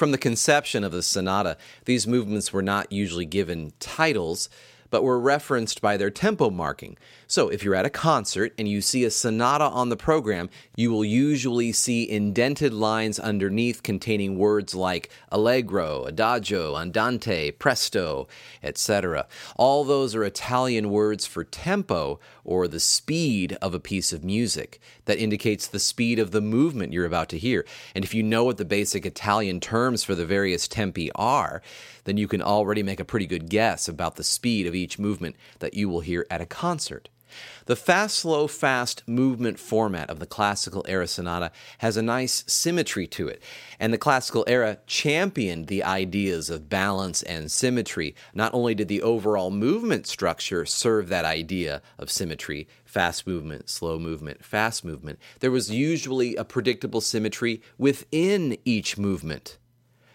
From 0.00 0.12
the 0.12 0.16
conception 0.16 0.82
of 0.82 0.92
the 0.92 1.02
sonata, 1.02 1.58
these 1.84 2.06
movements 2.06 2.54
were 2.54 2.62
not 2.62 2.90
usually 2.90 3.26
given 3.26 3.74
titles, 3.80 4.48
but 4.88 5.04
were 5.04 5.20
referenced 5.20 5.82
by 5.82 5.98
their 5.98 6.08
tempo 6.08 6.48
marking. 6.48 6.96
So 7.26 7.50
if 7.50 7.62
you're 7.62 7.74
at 7.74 7.84
a 7.84 7.90
concert 7.90 8.54
and 8.56 8.66
you 8.66 8.80
see 8.80 9.04
a 9.04 9.10
sonata 9.10 9.64
on 9.64 9.90
the 9.90 9.98
program, 9.98 10.48
you 10.74 10.90
will 10.90 11.04
usually 11.04 11.70
see 11.72 12.08
indented 12.08 12.72
lines 12.72 13.18
underneath 13.18 13.82
containing 13.82 14.38
words 14.38 14.74
like 14.74 15.10
allegro, 15.30 16.04
adagio, 16.04 16.76
andante, 16.76 17.50
presto, 17.50 18.26
etc. 18.62 19.26
All 19.56 19.84
those 19.84 20.14
are 20.14 20.24
Italian 20.24 20.88
words 20.88 21.26
for 21.26 21.44
tempo 21.44 22.18
or 22.50 22.66
the 22.66 22.80
speed 22.80 23.56
of 23.62 23.74
a 23.74 23.80
piece 23.80 24.12
of 24.12 24.24
music 24.24 24.80
that 25.04 25.20
indicates 25.20 25.68
the 25.68 25.78
speed 25.78 26.18
of 26.18 26.32
the 26.32 26.40
movement 26.40 26.92
you're 26.92 27.06
about 27.06 27.28
to 27.28 27.38
hear. 27.38 27.64
And 27.94 28.04
if 28.04 28.12
you 28.12 28.24
know 28.24 28.42
what 28.42 28.56
the 28.56 28.64
basic 28.64 29.06
Italian 29.06 29.60
terms 29.60 30.02
for 30.02 30.16
the 30.16 30.26
various 30.26 30.66
tempi 30.66 31.12
are, 31.14 31.62
then 32.04 32.16
you 32.16 32.26
can 32.26 32.42
already 32.42 32.82
make 32.82 32.98
a 32.98 33.04
pretty 33.04 33.26
good 33.26 33.48
guess 33.48 33.86
about 33.86 34.16
the 34.16 34.24
speed 34.24 34.66
of 34.66 34.74
each 34.74 34.98
movement 34.98 35.36
that 35.60 35.74
you 35.74 35.88
will 35.88 36.00
hear 36.00 36.26
at 36.28 36.40
a 36.40 36.46
concert. 36.46 37.08
The 37.66 37.76
fast, 37.76 38.18
slow, 38.18 38.46
fast 38.46 39.06
movement 39.06 39.58
format 39.58 40.10
of 40.10 40.18
the 40.18 40.26
classical 40.26 40.84
era 40.88 41.06
sonata 41.06 41.52
has 41.78 41.96
a 41.96 42.02
nice 42.02 42.44
symmetry 42.46 43.06
to 43.08 43.28
it, 43.28 43.42
and 43.78 43.92
the 43.92 43.98
classical 43.98 44.44
era 44.46 44.78
championed 44.86 45.68
the 45.68 45.84
ideas 45.84 46.50
of 46.50 46.68
balance 46.68 47.22
and 47.22 47.50
symmetry. 47.50 48.14
Not 48.34 48.52
only 48.52 48.74
did 48.74 48.88
the 48.88 49.02
overall 49.02 49.50
movement 49.50 50.06
structure 50.06 50.66
serve 50.66 51.08
that 51.08 51.24
idea 51.24 51.80
of 51.98 52.10
symmetry, 52.10 52.66
fast 52.84 53.26
movement, 53.26 53.70
slow 53.70 53.98
movement, 53.98 54.44
fast 54.44 54.84
movement, 54.84 55.18
there 55.38 55.52
was 55.52 55.70
usually 55.70 56.34
a 56.34 56.44
predictable 56.44 57.00
symmetry 57.00 57.62
within 57.78 58.58
each 58.64 58.98
movement. 58.98 59.58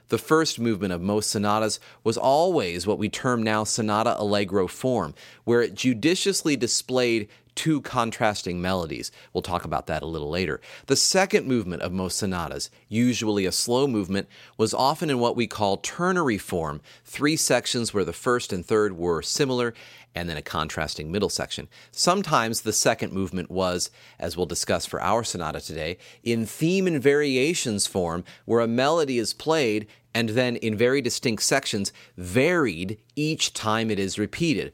The 0.09 0.17
first 0.17 0.59
movement 0.59 0.93
of 0.93 1.01
most 1.01 1.29
sonatas 1.29 1.79
was 2.03 2.17
always 2.17 2.85
what 2.85 2.99
we 2.99 3.09
term 3.09 3.41
now 3.41 3.63
sonata 3.63 4.15
allegro 4.19 4.67
form, 4.67 5.13
where 5.43 5.61
it 5.61 5.73
judiciously 5.73 6.55
displayed 6.55 7.27
two 7.55 7.81
contrasting 7.81 8.61
melodies. 8.61 9.11
We'll 9.33 9.41
talk 9.41 9.65
about 9.65 9.87
that 9.87 10.03
a 10.03 10.07
little 10.07 10.29
later. 10.29 10.61
The 10.87 10.95
second 10.95 11.47
movement 11.47 11.81
of 11.81 11.91
most 11.91 12.17
sonatas, 12.17 12.69
usually 12.89 13.45
a 13.45 13.51
slow 13.51 13.87
movement, 13.87 14.27
was 14.57 14.73
often 14.73 15.09
in 15.09 15.19
what 15.19 15.35
we 15.35 15.47
call 15.47 15.77
ternary 15.77 16.37
form, 16.37 16.81
three 17.05 17.37
sections 17.37 17.93
where 17.93 18.03
the 18.03 18.13
first 18.13 18.51
and 18.51 18.65
third 18.65 18.97
were 18.97 19.21
similar, 19.21 19.73
and 20.15 20.29
then 20.29 20.37
a 20.37 20.41
contrasting 20.41 21.11
middle 21.11 21.29
section. 21.29 21.67
Sometimes 21.91 22.61
the 22.61 22.73
second 22.73 23.13
movement 23.13 23.51
was, 23.51 23.91
as 24.17 24.35
we'll 24.35 24.45
discuss 24.45 24.85
for 24.85 25.01
our 25.01 25.23
sonata 25.23 25.59
today, 25.59 25.97
in 26.23 26.45
theme 26.45 26.87
and 26.87 27.01
variations 27.01 27.85
form, 27.85 28.23
where 28.45 28.61
a 28.61 28.67
melody 28.67 29.19
is 29.19 29.33
played 29.33 29.87
and 30.13 30.29
then 30.29 30.55
in 30.55 30.77
very 30.77 31.01
distinct 31.01 31.43
sections, 31.43 31.91
varied 32.15 32.97
each 33.17 33.53
time 33.53 33.91
it 33.91 33.99
is 33.99 34.17
repeated. 34.17 34.71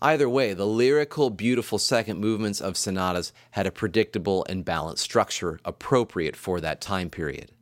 Either 0.00 0.28
way, 0.28 0.52
the 0.52 0.66
lyrical, 0.66 1.30
beautiful 1.30 1.78
second 1.78 2.18
movements 2.18 2.60
of 2.60 2.76
sonatas 2.76 3.32
had 3.52 3.66
a 3.66 3.70
predictable 3.70 4.44
and 4.48 4.64
balanced 4.64 5.04
structure 5.04 5.60
appropriate 5.64 6.34
for 6.34 6.60
that 6.60 6.80
time 6.80 7.08
period. 7.08 7.52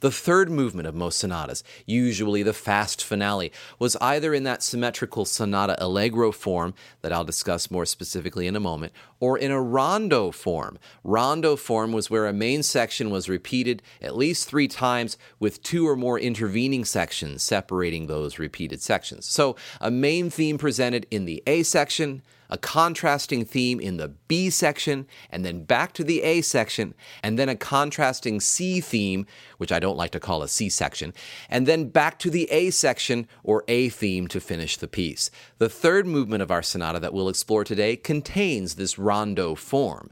The 0.00 0.10
third 0.10 0.50
movement 0.50 0.86
of 0.86 0.94
most 0.94 1.18
sonatas, 1.18 1.64
usually 1.86 2.42
the 2.42 2.52
fast 2.52 3.02
finale, 3.02 3.50
was 3.78 3.96
either 3.96 4.34
in 4.34 4.44
that 4.44 4.62
symmetrical 4.62 5.24
sonata 5.24 5.74
allegro 5.82 6.32
form 6.32 6.74
that 7.00 7.12
I'll 7.12 7.24
discuss 7.24 7.70
more 7.70 7.86
specifically 7.86 8.46
in 8.46 8.56
a 8.56 8.60
moment, 8.60 8.92
or 9.20 9.38
in 9.38 9.50
a 9.50 9.60
rondo 9.60 10.30
form. 10.30 10.78
Rondo 11.02 11.56
form 11.56 11.92
was 11.92 12.10
where 12.10 12.26
a 12.26 12.32
main 12.32 12.62
section 12.62 13.10
was 13.10 13.28
repeated 13.28 13.82
at 14.02 14.16
least 14.16 14.48
three 14.48 14.68
times 14.68 15.16
with 15.40 15.62
two 15.62 15.88
or 15.88 15.96
more 15.96 16.18
intervening 16.18 16.84
sections 16.84 17.42
separating 17.42 18.06
those 18.06 18.38
repeated 18.38 18.82
sections. 18.82 19.26
So, 19.26 19.56
a 19.80 19.90
main 19.90 20.28
theme 20.28 20.58
presented 20.58 21.06
in 21.10 21.24
the 21.24 21.42
A 21.46 21.62
section, 21.62 22.22
a 22.50 22.58
contrasting 22.58 23.44
theme 23.44 23.80
in 23.80 23.96
the 23.96 24.08
B 24.28 24.50
section, 24.50 25.06
and 25.30 25.44
then 25.44 25.64
back 25.64 25.92
to 25.94 26.04
the 26.04 26.22
A 26.22 26.40
section, 26.40 26.94
and 27.22 27.38
then 27.38 27.48
a 27.48 27.56
contrasting 27.56 28.40
C 28.40 28.80
theme, 28.80 29.26
which 29.58 29.72
I 29.72 29.78
don't 29.78 29.96
like 29.96 30.12
to 30.12 30.20
call 30.20 30.42
a 30.42 30.48
C 30.48 30.68
section, 30.68 31.12
and 31.48 31.66
then 31.66 31.88
back 31.88 32.18
to 32.20 32.30
the 32.30 32.50
A 32.50 32.70
section 32.70 33.28
or 33.42 33.64
A 33.68 33.88
theme 33.88 34.28
to 34.28 34.40
finish 34.40 34.76
the 34.76 34.88
piece. 34.88 35.30
The 35.58 35.68
third 35.68 36.06
movement 36.06 36.42
of 36.42 36.50
our 36.50 36.62
sonata 36.62 37.00
that 37.00 37.14
we'll 37.14 37.28
explore 37.28 37.64
today 37.64 37.96
contains 37.96 38.74
this 38.74 38.98
rondo 38.98 39.54
form. 39.54 40.10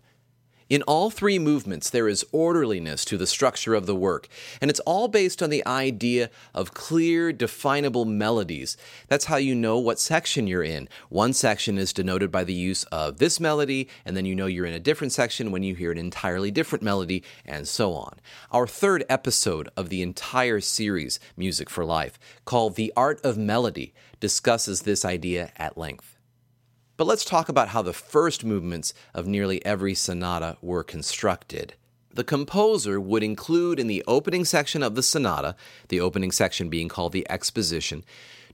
In 0.71 0.80
all 0.83 1.11
three 1.11 1.38
movements, 1.38 1.90
there 1.90 2.09
is 2.09 2.25
orderliness 2.33 3.04
to 3.04 3.18
the 3.18 3.26
structure 3.26 3.75
of 3.75 3.85
the 3.85 3.94
work, 3.94 4.28
and 4.62 4.71
it's 4.71 4.80
all 4.80 5.09
based 5.09 5.42
on 5.42 5.50
the 5.50 5.64
idea 5.66 6.30
of 6.54 6.73
clear, 6.73 7.35
definable 7.35 8.06
melodies. 8.06 8.78
That's 9.09 9.26
how 9.26 9.37
you 9.37 9.54
know 9.54 9.78
what 9.78 10.00
section 10.00 10.47
you're 10.47 10.62
in. 10.62 10.88
One 11.11 11.35
section 11.35 11.76
is 11.76 11.92
denoted 11.92 12.30
by 12.30 12.44
the 12.44 12.54
use 12.54 12.85
of 12.85 13.18
this 13.18 13.38
melody, 13.38 13.90
and 14.06 14.16
then 14.16 14.25
you 14.25 14.35
know 14.35 14.47
you're 14.47 14.64
in 14.64 14.73
a 14.73 14.80
different 14.80 15.12
section 15.12 15.52
when 15.52 15.62
you 15.62 15.75
hear 15.75 15.92
an 15.92 15.99
entirely 15.99 16.50
different 16.50 16.83
melody, 16.83 17.23
and 17.44 17.68
so 17.68 17.92
on. 17.92 18.18
Our 18.50 18.66
third 18.66 19.04
episode 19.11 19.68
of 19.76 19.90
the 19.90 20.00
entire 20.00 20.61
series, 20.61 21.21
Music 21.37 21.68
for 21.68 21.85
Life, 21.85 22.18
called 22.47 22.76
The 22.76 22.90
Art 22.97 23.21
of 23.23 23.37
Melody, 23.37 23.92
discusses 24.18 24.83
this 24.83 25.04
idea 25.04 25.52
at 25.59 25.76
length. 25.76 26.13
But 26.97 27.07
let's 27.07 27.25
talk 27.25 27.49
about 27.49 27.69
how 27.69 27.83
the 27.83 27.93
first 27.93 28.45
movements 28.45 28.95
of 29.15 29.27
nearly 29.27 29.65
every 29.65 29.95
sonata 29.95 30.57
were 30.63 30.85
constructed. 30.85 31.75
The 32.13 32.23
composer 32.23 33.01
would 33.01 33.25
include 33.25 33.81
in 33.81 33.89
the 33.89 34.05
opening 34.07 34.45
section 34.45 34.83
of 34.83 34.95
the 34.95 35.03
sonata, 35.03 35.57
the 35.89 35.99
opening 35.99 36.31
section 36.31 36.69
being 36.69 36.89
called 36.89 37.13
the 37.13 37.29
exposition, 37.29 38.05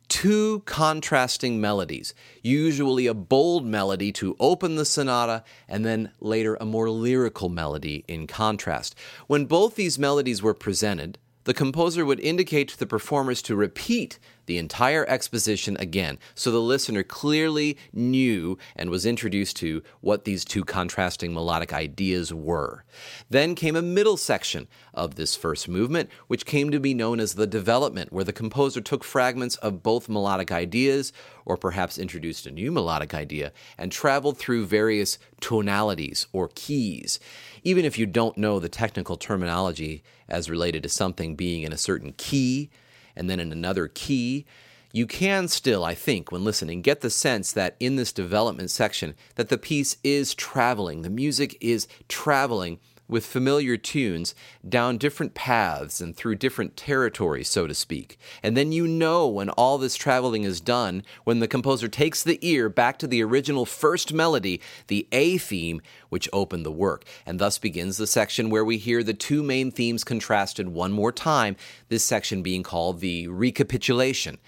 two 0.08 0.60
contrasting 0.60 1.60
melodies, 1.60 2.14
usually 2.42 3.06
a 3.06 3.12
bold 3.12 3.66
melody 3.66 4.10
to 4.12 4.34
open 4.40 4.76
the 4.76 4.86
sonata, 4.86 5.44
and 5.68 5.84
then 5.84 6.10
later 6.20 6.56
a 6.60 6.64
more 6.64 6.88
lyrical 6.88 7.50
melody 7.50 8.04
in 8.08 8.26
contrast. 8.26 8.94
When 9.26 9.44
both 9.44 9.74
these 9.74 9.98
melodies 9.98 10.42
were 10.42 10.54
presented, 10.54 11.18
the 11.44 11.54
composer 11.54 12.04
would 12.06 12.20
indicate 12.20 12.68
to 12.68 12.78
the 12.78 12.86
performers 12.86 13.42
to 13.42 13.56
repeat 13.56 14.18
the 14.50 14.58
entire 14.58 15.08
exposition 15.08 15.76
again, 15.76 16.18
so 16.34 16.50
the 16.50 16.58
listener 16.58 17.04
clearly 17.04 17.78
knew 17.92 18.58
and 18.74 18.90
was 18.90 19.06
introduced 19.06 19.56
to 19.58 19.80
what 20.00 20.24
these 20.24 20.44
two 20.44 20.64
contrasting 20.64 21.32
melodic 21.32 21.72
ideas 21.72 22.34
were. 22.34 22.84
Then 23.28 23.54
came 23.54 23.76
a 23.76 23.80
middle 23.80 24.16
section 24.16 24.66
of 24.92 25.14
this 25.14 25.36
first 25.36 25.68
movement, 25.68 26.10
which 26.26 26.46
came 26.46 26.72
to 26.72 26.80
be 26.80 26.94
known 26.94 27.20
as 27.20 27.34
the 27.34 27.46
development, 27.46 28.12
where 28.12 28.24
the 28.24 28.32
composer 28.32 28.80
took 28.80 29.04
fragments 29.04 29.54
of 29.58 29.84
both 29.84 30.08
melodic 30.08 30.50
ideas, 30.50 31.12
or 31.44 31.56
perhaps 31.56 31.96
introduced 31.96 32.44
a 32.44 32.50
new 32.50 32.72
melodic 32.72 33.14
idea, 33.14 33.52
and 33.78 33.92
traveled 33.92 34.36
through 34.36 34.66
various 34.66 35.16
tonalities 35.40 36.26
or 36.32 36.50
keys. 36.56 37.20
Even 37.62 37.84
if 37.84 37.96
you 37.96 38.04
don't 38.04 38.36
know 38.36 38.58
the 38.58 38.68
technical 38.68 39.16
terminology 39.16 40.02
as 40.28 40.50
related 40.50 40.82
to 40.82 40.88
something 40.88 41.36
being 41.36 41.62
in 41.62 41.72
a 41.72 41.78
certain 41.78 42.12
key, 42.16 42.68
and 43.16 43.28
then 43.28 43.40
in 43.40 43.52
another 43.52 43.88
key, 43.88 44.46
you 44.92 45.06
can 45.06 45.46
still, 45.46 45.84
I 45.84 45.94
think, 45.94 46.32
when 46.32 46.44
listening, 46.44 46.82
get 46.82 47.00
the 47.00 47.10
sense 47.10 47.52
that 47.52 47.76
in 47.78 47.96
this 47.96 48.12
development 48.12 48.70
section 48.70 49.14
that 49.36 49.48
the 49.48 49.58
piece 49.58 49.96
is 50.02 50.34
traveling, 50.34 51.02
the 51.02 51.10
music 51.10 51.56
is 51.60 51.86
traveling 52.08 52.80
with 53.10 53.26
familiar 53.26 53.76
tunes 53.76 54.34
down 54.66 54.98
different 54.98 55.34
paths 55.34 56.00
and 56.00 56.16
through 56.16 56.36
different 56.36 56.76
territories, 56.76 57.48
so 57.48 57.66
to 57.66 57.74
speak. 57.74 58.18
And 58.42 58.56
then 58.56 58.72
you 58.72 58.86
know 58.86 59.26
when 59.26 59.50
all 59.50 59.78
this 59.78 59.96
traveling 59.96 60.44
is 60.44 60.60
done, 60.60 61.02
when 61.24 61.40
the 61.40 61.48
composer 61.48 61.88
takes 61.88 62.22
the 62.22 62.38
ear 62.42 62.68
back 62.68 62.98
to 63.00 63.06
the 63.06 63.22
original 63.22 63.66
first 63.66 64.12
melody, 64.12 64.60
the 64.86 65.08
A 65.12 65.38
theme, 65.38 65.80
which 66.08 66.28
opened 66.32 66.64
the 66.64 66.72
work. 66.72 67.04
And 67.26 67.38
thus 67.38 67.58
begins 67.58 67.96
the 67.96 68.06
section 68.06 68.50
where 68.50 68.64
we 68.64 68.78
hear 68.78 69.02
the 69.02 69.14
two 69.14 69.42
main 69.42 69.70
themes 69.70 70.04
contrasted 70.04 70.68
one 70.68 70.92
more 70.92 71.12
time, 71.12 71.56
this 71.88 72.04
section 72.04 72.42
being 72.42 72.62
called 72.62 73.00
the 73.00 73.28
recapitulation. 73.28 74.38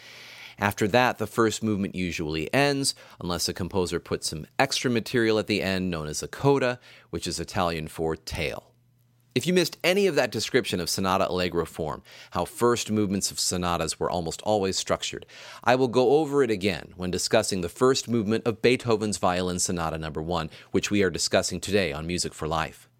After 0.58 0.86
that, 0.88 1.18
the 1.18 1.26
first 1.26 1.62
movement 1.62 1.94
usually 1.94 2.52
ends, 2.52 2.94
unless 3.20 3.46
the 3.46 3.52
composer 3.52 4.00
puts 4.00 4.30
some 4.30 4.46
extra 4.58 4.90
material 4.90 5.38
at 5.38 5.46
the 5.46 5.62
end 5.62 5.90
known 5.90 6.06
as 6.06 6.22
a 6.22 6.28
coda, 6.28 6.78
which 7.10 7.26
is 7.26 7.40
Italian 7.40 7.88
for 7.88 8.16
tail. 8.16 8.72
If 9.34 9.46
you 9.46 9.54
missed 9.54 9.78
any 9.82 10.06
of 10.06 10.14
that 10.16 10.30
description 10.30 10.78
of 10.78 10.90
sonata 10.90 11.30
allegro 11.30 11.64
form, 11.64 12.02
how 12.32 12.44
first 12.44 12.90
movements 12.90 13.30
of 13.30 13.40
sonatas 13.40 13.98
were 13.98 14.10
almost 14.10 14.42
always 14.42 14.76
structured, 14.76 15.24
I 15.64 15.74
will 15.74 15.88
go 15.88 16.18
over 16.18 16.42
it 16.42 16.50
again 16.50 16.92
when 16.96 17.10
discussing 17.10 17.62
the 17.62 17.70
first 17.70 18.08
movement 18.08 18.46
of 18.46 18.60
Beethoven's 18.60 19.16
Violin 19.16 19.58
Sonata 19.58 19.96
number 19.96 20.20
1, 20.20 20.50
which 20.70 20.90
we 20.90 21.02
are 21.02 21.08
discussing 21.08 21.60
today 21.60 21.94
on 21.94 22.06
Music 22.06 22.34
for 22.34 22.46
Life. 22.46 22.90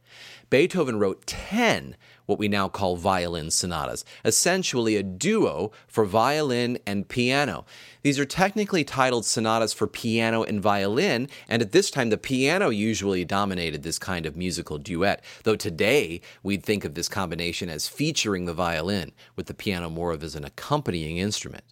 Beethoven 0.49 0.99
wrote 0.99 1.27
10 1.27 1.97
what 2.27 2.39
we 2.39 2.49
now 2.49 2.69
call 2.69 2.97
violin 2.97 3.51
sonatas, 3.51 4.05
essentially 4.25 4.97
a 4.97 5.03
duo 5.03 5.73
for 5.87 6.05
violin 6.05 6.79
and 6.87 7.09
piano. 7.09 7.65
These 8.03 8.19
are 8.19 8.25
technically 8.25 8.85
titled 8.85 9.25
sonatas 9.25 9.73
for 9.73 9.87
piano 9.87 10.43
and 10.43 10.61
violin, 10.61 11.29
and 11.49 11.63
at 11.63 11.73
this 11.73 11.91
time 11.91 12.11
the 12.11 12.19
piano 12.19 12.69
usually 12.69 13.25
dominated 13.25 13.83
this 13.83 13.99
kind 13.99 14.27
of 14.27 14.37
musical 14.37 14.79
duet, 14.79 15.23
though 15.45 15.57
today 15.57 16.21
we'd 16.43 16.65
think 16.65 16.85
of 16.85 16.95
this 16.95 17.09
combination 17.09 17.69
as 17.69 17.89
featuring 17.89 18.45
the 18.45 18.55
violin, 18.55 19.13
with 19.37 19.47
the 19.47 19.55
piano 19.55 19.89
more 19.89 20.13
of 20.13 20.23
as 20.23 20.35
an 20.35 20.45
accompanying 20.45 21.19
instrument. 21.19 21.65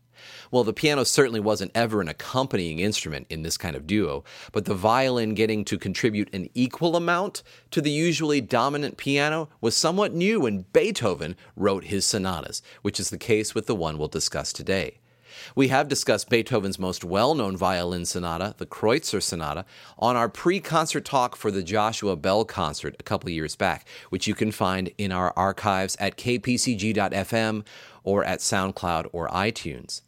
Well, 0.51 0.65
the 0.65 0.73
piano 0.73 1.05
certainly 1.05 1.41
wasn't 1.41 1.73
ever 1.75 2.01
an 2.01 2.09
accompanying 2.09 2.79
instrument 2.79 3.27
in 3.31 3.43
this 3.43 3.57
kind 3.57 3.77
of 3.77 3.87
duo, 3.87 4.25
but 4.53 4.65
the 4.65 4.75
violin 4.75 5.35
getting 5.35 5.65
to 5.67 5.79
contribute 5.79 6.33
an 6.35 6.49
equal 6.55 6.97
amount 6.97 7.43
to 7.71 7.81
the 7.81 7.91
usually 7.91 8.41
dominant 8.41 8.97
piano 8.97 9.49
was 9.61 9.77
somewhat 9.77 10.15
new 10.15 10.41
when 10.41 10.67
Beethoven 10.73 11.37
wrote 11.57 11.85
his 11.85 12.07
sonatas, 12.07 12.63
which 12.83 12.99
is 12.99 13.11
the 13.11 13.19
case 13.19 13.55
with 13.55 13.67
the 13.67 13.75
one 13.75 13.99
we'll 13.99 14.09
discuss 14.09 14.53
today. 14.53 14.99
We 15.55 15.69
have 15.69 15.89
discussed 15.89 16.29
Beethoven's 16.29 16.79
most 16.79 17.05
well 17.05 17.35
known 17.35 17.57
violin 17.57 18.05
sonata, 18.05 18.55
the 18.59 18.67
Kreutzer 18.67 19.23
Sonata, 19.23 19.65
on 19.99 20.17
our 20.17 20.29
pre 20.29 20.61
concert 20.61 21.05
talk 21.05 21.37
for 21.37 21.51
the 21.51 21.63
Joshua 21.63 22.17
Bell 22.17 22.45
concert 22.45 22.97
a 22.99 23.03
couple 23.03 23.31
years 23.31 23.57
back, 23.57 23.87
which 24.11 24.27
you 24.27 24.35
can 24.35 24.53
find 24.53 24.91
in 24.99 25.13
our 25.13 25.33
archives 25.37 25.97
at 26.01 26.17
kpcg.fm 26.17 27.65
or 28.03 28.25
at 28.25 28.41
SoundCloud 28.41 29.09
or 29.13 29.29
iTunes. 29.29 30.03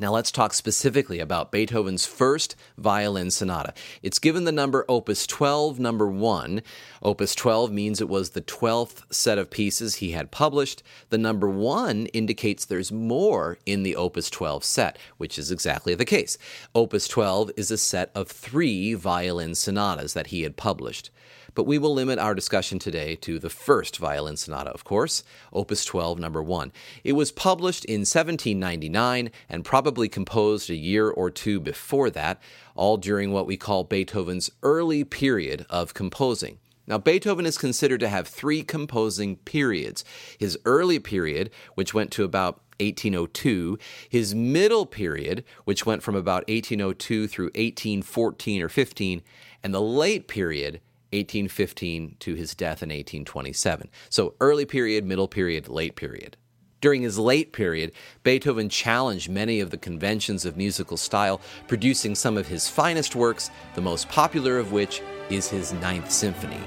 Now 0.00 0.12
let's 0.12 0.32
talk 0.32 0.54
specifically 0.54 1.20
about 1.20 1.52
Beethoven's 1.52 2.06
first 2.06 2.56
violin 2.78 3.30
sonata. 3.30 3.74
It's 4.02 4.18
given 4.18 4.44
the 4.44 4.50
number 4.50 4.86
Opus 4.88 5.26
12, 5.26 5.78
number 5.78 6.06
1. 6.06 6.62
Opus 7.02 7.34
12 7.34 7.70
means 7.70 8.00
it 8.00 8.08
was 8.08 8.30
the 8.30 8.40
12th 8.40 9.02
set 9.12 9.36
of 9.36 9.50
pieces 9.50 9.96
he 9.96 10.12
had 10.12 10.30
published. 10.30 10.82
The 11.10 11.18
number 11.18 11.50
1 11.50 12.06
indicates 12.06 12.64
there's 12.64 12.90
more 12.90 13.58
in 13.66 13.82
the 13.82 13.94
Opus 13.94 14.30
12 14.30 14.64
set, 14.64 14.98
which 15.18 15.38
is 15.38 15.50
exactly 15.50 15.94
the 15.94 16.06
case. 16.06 16.38
Opus 16.74 17.06
12 17.06 17.50
is 17.58 17.70
a 17.70 17.76
set 17.76 18.10
of 18.14 18.28
three 18.28 18.94
violin 18.94 19.54
sonatas 19.54 20.14
that 20.14 20.28
he 20.28 20.44
had 20.44 20.56
published 20.56 21.10
but 21.54 21.64
we 21.64 21.78
will 21.78 21.92
limit 21.92 22.18
our 22.18 22.34
discussion 22.34 22.78
today 22.78 23.16
to 23.16 23.38
the 23.38 23.50
first 23.50 23.96
violin 23.98 24.36
sonata, 24.36 24.70
of 24.70 24.84
course, 24.84 25.22
Opus 25.52 25.84
12, 25.84 26.18
number 26.18 26.42
1. 26.42 26.72
It 27.04 27.12
was 27.12 27.32
published 27.32 27.84
in 27.84 28.00
1799 28.00 29.30
and 29.48 29.64
probably 29.64 30.08
composed 30.08 30.70
a 30.70 30.74
year 30.74 31.08
or 31.08 31.30
two 31.30 31.60
before 31.60 32.10
that, 32.10 32.40
all 32.74 32.96
during 32.96 33.32
what 33.32 33.46
we 33.46 33.56
call 33.56 33.84
Beethoven's 33.84 34.50
early 34.62 35.04
period 35.04 35.66
of 35.68 35.94
composing. 35.94 36.58
Now, 36.86 36.98
Beethoven 36.98 37.46
is 37.46 37.56
considered 37.56 38.00
to 38.00 38.08
have 38.08 38.26
three 38.26 38.62
composing 38.62 39.36
periods 39.36 40.04
his 40.38 40.58
early 40.64 40.98
period, 40.98 41.50
which 41.74 41.94
went 41.94 42.10
to 42.12 42.24
about 42.24 42.62
1802, 42.80 43.78
his 44.08 44.34
middle 44.34 44.86
period, 44.86 45.44
which 45.64 45.86
went 45.86 46.02
from 46.02 46.16
about 46.16 46.48
1802 46.48 47.28
through 47.28 47.46
1814 47.46 48.62
or 48.62 48.68
15, 48.68 49.22
and 49.62 49.74
the 49.74 49.80
late 49.80 50.26
period, 50.26 50.80
1815 51.12 52.16
to 52.20 52.34
his 52.34 52.54
death 52.54 52.82
in 52.82 52.88
1827. 52.88 53.88
So 54.08 54.34
early 54.40 54.64
period, 54.64 55.04
middle 55.04 55.28
period, 55.28 55.68
late 55.68 55.96
period. 55.96 56.36
During 56.80 57.02
his 57.02 57.18
late 57.18 57.52
period, 57.52 57.92
Beethoven 58.22 58.68
challenged 58.68 59.28
many 59.28 59.60
of 59.60 59.70
the 59.70 59.76
conventions 59.76 60.46
of 60.46 60.56
musical 60.56 60.96
style, 60.96 61.40
producing 61.68 62.14
some 62.14 62.38
of 62.38 62.48
his 62.48 62.68
finest 62.68 63.14
works, 63.14 63.50
the 63.74 63.82
most 63.82 64.08
popular 64.08 64.58
of 64.58 64.72
which 64.72 65.02
is 65.28 65.48
his 65.48 65.72
Ninth 65.74 66.10
Symphony. 66.10 66.60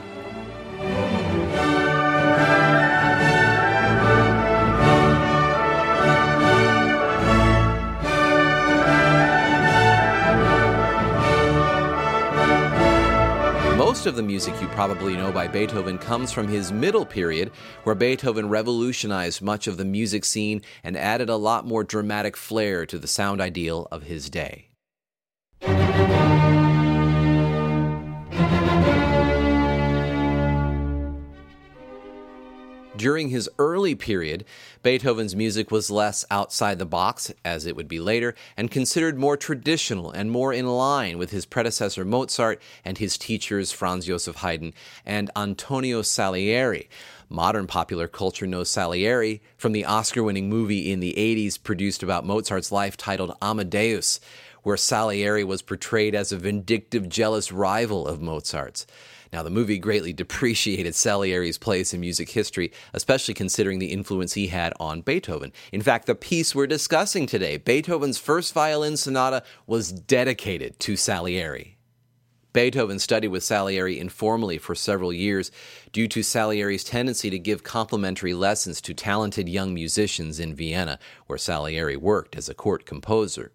Most 14.03 14.09
of 14.09 14.15
the 14.17 14.23
music 14.23 14.61
you 14.61 14.67
probably 14.67 15.15
know 15.15 15.31
by 15.31 15.47
Beethoven 15.47 15.97
comes 15.97 16.29
from 16.29 16.49
his 16.49 16.73
middle 16.73 17.05
period, 17.05 17.53
where 17.85 17.95
Beethoven 17.95 18.49
revolutionized 18.49 19.41
much 19.41 19.65
of 19.65 19.77
the 19.77 19.85
music 19.85 20.25
scene 20.25 20.61
and 20.83 20.97
added 20.97 21.29
a 21.29 21.37
lot 21.37 21.65
more 21.65 21.85
dramatic 21.85 22.35
flair 22.35 22.85
to 22.85 22.99
the 22.99 23.07
sound 23.07 23.39
ideal 23.39 23.87
of 23.93 24.03
his 24.03 24.29
day. 24.29 24.71
During 32.95 33.29
his 33.29 33.49
early 33.57 33.95
period, 33.95 34.45
Beethoven's 34.83 35.35
music 35.35 35.71
was 35.71 35.89
less 35.89 36.25
outside 36.29 36.77
the 36.77 36.85
box, 36.85 37.33
as 37.43 37.65
it 37.65 37.75
would 37.75 37.87
be 37.87 37.99
later, 37.99 38.35
and 38.55 38.69
considered 38.69 39.17
more 39.17 39.35
traditional 39.35 40.11
and 40.11 40.29
more 40.29 40.53
in 40.53 40.67
line 40.67 41.17
with 41.17 41.31
his 41.31 41.47
predecessor 41.47 42.05
Mozart 42.05 42.61
and 42.85 42.99
his 42.99 43.17
teachers 43.17 43.71
Franz 43.71 44.05
Joseph 44.05 44.37
Haydn 44.37 44.75
and 45.07 45.31
Antonio 45.35 46.03
Salieri. 46.03 46.87
Modern 47.29 47.65
popular 47.65 48.07
culture 48.07 48.45
knows 48.45 48.69
Salieri 48.69 49.41
from 49.57 49.71
the 49.71 49.85
Oscar 49.85 50.21
winning 50.21 50.47
movie 50.47 50.91
in 50.91 50.99
the 50.99 51.15
80s 51.17 51.61
produced 51.61 52.03
about 52.03 52.27
Mozart's 52.27 52.71
life 52.71 52.95
titled 52.95 53.35
Amadeus, 53.41 54.19
where 54.61 54.77
Salieri 54.77 55.43
was 55.43 55.63
portrayed 55.63 56.13
as 56.13 56.31
a 56.31 56.37
vindictive, 56.37 57.09
jealous 57.09 57.51
rival 57.51 58.07
of 58.07 58.21
Mozart's. 58.21 58.85
Now, 59.33 59.41
the 59.41 59.49
movie 59.49 59.79
greatly 59.79 60.13
depreciated 60.23 60.93
Salieri's 60.93 61.57
place 61.57 61.93
in 61.93 61.99
music 61.99 62.29
history, 62.29 62.71
especially 62.93 63.33
considering 63.33 63.79
the 63.79 63.91
influence 63.91 64.33
he 64.33 64.47
had 64.47 64.73
on 64.79 65.01
Beethoven. 65.01 65.51
In 65.71 65.81
fact, 65.81 66.05
the 66.05 66.15
piece 66.15 66.53
we're 66.53 66.67
discussing 66.67 67.25
today, 67.25 67.57
Beethoven's 67.57 68.19
first 68.19 68.53
violin 68.53 68.95
sonata, 68.95 69.43
was 69.65 69.91
dedicated 69.91 70.79
to 70.81 70.95
Salieri. 70.95 71.77
Beethoven 72.53 72.99
studied 72.99 73.29
with 73.29 73.43
Salieri 73.43 73.99
informally 73.99 74.59
for 74.59 74.75
several 74.75 75.11
years 75.11 75.49
due 75.91 76.07
to 76.09 76.21
Salieri's 76.21 76.83
tendency 76.83 77.31
to 77.31 77.39
give 77.39 77.63
complimentary 77.63 78.35
lessons 78.35 78.79
to 78.81 78.93
talented 78.93 79.49
young 79.49 79.73
musicians 79.73 80.39
in 80.39 80.53
Vienna, 80.53 80.99
where 81.25 81.39
Salieri 81.39 81.97
worked 81.97 82.35
as 82.35 82.47
a 82.47 82.53
court 82.53 82.85
composer. 82.85 83.51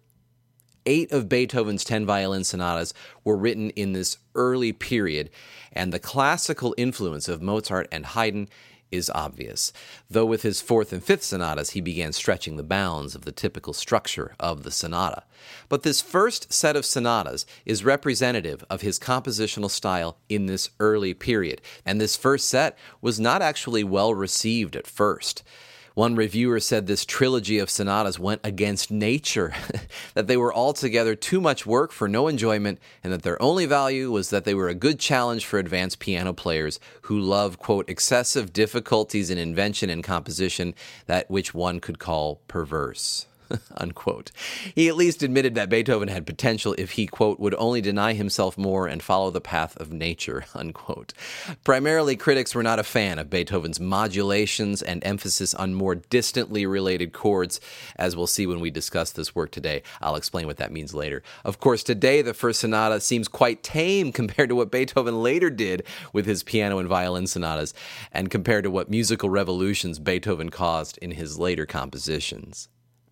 Eight 0.89 1.11
of 1.11 1.29
Beethoven's 1.29 1.83
10 1.83 2.03
violin 2.07 2.43
sonatas 2.43 2.95
were 3.23 3.37
written 3.37 3.69
in 3.69 3.93
this 3.93 4.17
early 4.33 4.73
period, 4.73 5.29
and 5.71 5.93
the 5.93 5.99
classical 5.99 6.73
influence 6.79 7.29
of 7.29 7.43
Mozart 7.43 7.87
and 7.91 8.07
Haydn 8.07 8.49
is 8.91 9.11
obvious, 9.13 9.71
though 10.09 10.25
with 10.25 10.41
his 10.41 10.61
fourth 10.61 10.91
and 10.91 11.03
fifth 11.03 11.21
sonatas 11.21 11.69
he 11.69 11.79
began 11.79 12.11
stretching 12.11 12.57
the 12.57 12.63
bounds 12.63 13.13
of 13.13 13.23
the 13.23 13.31
typical 13.31 13.71
structure 13.71 14.33
of 14.39 14.63
the 14.63 14.71
sonata. 14.71 15.25
But 15.69 15.83
this 15.83 16.01
first 16.01 16.51
set 16.51 16.75
of 16.75 16.87
sonatas 16.87 17.45
is 17.67 17.85
representative 17.85 18.65
of 18.67 18.81
his 18.81 18.97
compositional 18.97 19.69
style 19.69 20.17
in 20.27 20.47
this 20.47 20.71
early 20.79 21.13
period, 21.13 21.61
and 21.85 22.01
this 22.01 22.15
first 22.15 22.47
set 22.47 22.75
was 22.99 23.19
not 23.19 23.43
actually 23.43 23.83
well 23.83 24.15
received 24.15 24.75
at 24.75 24.87
first. 24.87 25.43
One 25.99 26.15
reviewer 26.15 26.61
said 26.61 26.87
this 26.87 27.03
trilogy 27.03 27.59
of 27.59 27.69
sonatas 27.69 28.17
went 28.17 28.39
against 28.45 28.89
nature, 28.89 29.53
that 30.13 30.27
they 30.27 30.37
were 30.37 30.55
altogether 30.55 31.13
too 31.13 31.41
much 31.41 31.65
work 31.65 31.91
for 31.91 32.07
no 32.07 32.29
enjoyment, 32.29 32.79
and 33.03 33.11
that 33.11 33.23
their 33.23 33.41
only 33.41 33.65
value 33.65 34.09
was 34.09 34.29
that 34.29 34.45
they 34.45 34.53
were 34.53 34.69
a 34.69 34.73
good 34.73 34.97
challenge 34.97 35.45
for 35.45 35.59
advanced 35.59 35.99
piano 35.99 36.31
players 36.31 36.79
who 37.01 37.19
love, 37.19 37.59
quote, 37.59 37.89
excessive 37.89 38.53
difficulties 38.53 39.29
in 39.29 39.37
invention 39.37 39.89
and 39.89 40.01
composition, 40.01 40.73
that 41.07 41.29
which 41.29 41.53
one 41.53 41.81
could 41.81 41.99
call 41.99 42.39
perverse. 42.47 43.25
unquote. 43.77 44.31
He 44.75 44.87
at 44.87 44.95
least 44.95 45.23
admitted 45.23 45.55
that 45.55 45.69
Beethoven 45.69 46.07
had 46.07 46.25
potential 46.25 46.75
if 46.77 46.91
he, 46.91 47.07
quote, 47.07 47.39
would 47.39 47.55
only 47.55 47.81
deny 47.81 48.13
himself 48.13 48.57
more 48.57 48.87
and 48.87 49.01
follow 49.01 49.29
the 49.31 49.41
path 49.41 49.75
of 49.77 49.91
nature, 49.91 50.45
unquote. 50.53 51.13
Primarily, 51.63 52.15
critics 52.15 52.55
were 52.55 52.63
not 52.63 52.79
a 52.79 52.83
fan 52.83 53.19
of 53.19 53.29
Beethoven's 53.29 53.79
modulations 53.79 54.81
and 54.81 55.03
emphasis 55.03 55.53
on 55.53 55.73
more 55.73 55.95
distantly 55.95 56.65
related 56.65 57.13
chords, 57.13 57.59
as 57.95 58.15
we'll 58.15 58.27
see 58.27 58.47
when 58.47 58.59
we 58.59 58.69
discuss 58.69 59.11
this 59.11 59.35
work 59.35 59.51
today. 59.51 59.83
I'll 60.01 60.15
explain 60.15 60.47
what 60.47 60.57
that 60.57 60.71
means 60.71 60.93
later. 60.93 61.23
Of 61.43 61.59
course, 61.59 61.83
today 61.83 62.21
the 62.21 62.33
first 62.33 62.59
sonata 62.59 62.99
seems 63.01 63.27
quite 63.27 63.63
tame 63.63 64.11
compared 64.11 64.49
to 64.49 64.55
what 64.55 64.71
Beethoven 64.71 65.21
later 65.23 65.49
did 65.49 65.83
with 66.13 66.25
his 66.25 66.43
piano 66.43 66.79
and 66.79 66.89
violin 66.89 67.27
sonatas, 67.27 67.73
and 68.11 68.29
compared 68.29 68.63
to 68.63 68.71
what 68.71 68.89
musical 68.89 69.29
revolutions 69.29 69.99
Beethoven 69.99 70.49
caused 70.49 70.97
in 70.99 71.11
his 71.11 71.37
later 71.39 71.65
compositions. 71.65 72.69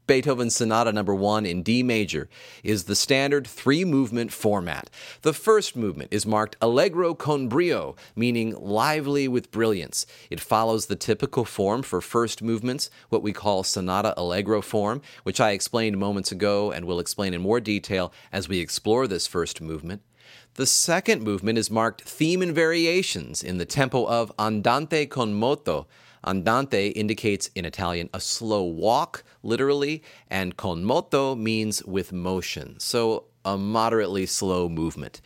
Beethoven's 0.08 0.56
Sonata 0.56 0.94
Number 0.94 1.14
1 1.14 1.46
in 1.46 1.64
D 1.64 1.84
major 1.84 2.30
is 2.64 2.86
the 2.86 2.96
standard 2.96 3.46
three 3.46 3.84
movement 3.84 4.32
format. 4.32 4.90
The 5.22 5.34
first 5.34 5.76
movement 5.76 6.14
is 6.14 6.26
marked 6.26 6.56
Allegro 6.62 7.14
con 7.14 7.50
brio, 7.50 7.98
meaning 8.16 8.56
lively 8.58 9.28
with 9.28 9.52
brilliance. 9.52 10.06
It 10.30 10.40
follows 10.40 10.86
the 10.86 10.96
typical 10.96 11.44
form 11.44 11.84
for 11.84 12.00
first 12.00 12.42
movements, 12.42 12.90
what 13.10 13.22
we 13.22 13.34
call 13.34 13.64
Sonata 13.64 14.14
Allegro 14.16 14.62
form, 14.62 15.02
which 15.24 15.42
I 15.42 15.52
explained 15.52 15.98
moments 15.98 16.32
ago 16.32 16.72
and 16.72 16.86
will 16.86 17.02
explain 17.02 17.34
in 17.34 17.42
more 17.42 17.60
detail 17.60 18.14
as 18.32 18.48
we 18.48 18.60
explore 18.60 19.08
this 19.08 19.28
first 19.28 19.60
movement. 19.60 20.04
The 20.54 20.66
second 20.66 21.22
movement 21.22 21.58
is 21.58 21.70
marked 21.70 22.02
Theme 22.04 22.42
and 22.42 22.56
Variations 22.56 23.44
in 23.44 23.58
the 23.58 23.66
tempo 23.66 24.08
of 24.08 24.32
Andante 24.40 25.06
con 25.06 25.34
moto 25.34 25.86
Andante 26.26 26.90
indicates 26.90 27.50
in 27.56 27.66
Italian 27.66 28.10
a 28.14 28.20
slow 28.20 28.64
walk, 28.64 29.24
literally, 29.44 30.04
and 30.30 30.58
con 30.58 30.84
moto 30.84 31.36
means 31.36 31.84
with 31.84 32.12
motion, 32.12 32.80
so 32.80 33.26
a 33.46 33.58
moderately 33.58 34.26
slow 34.26 34.68
movement. 34.68 35.22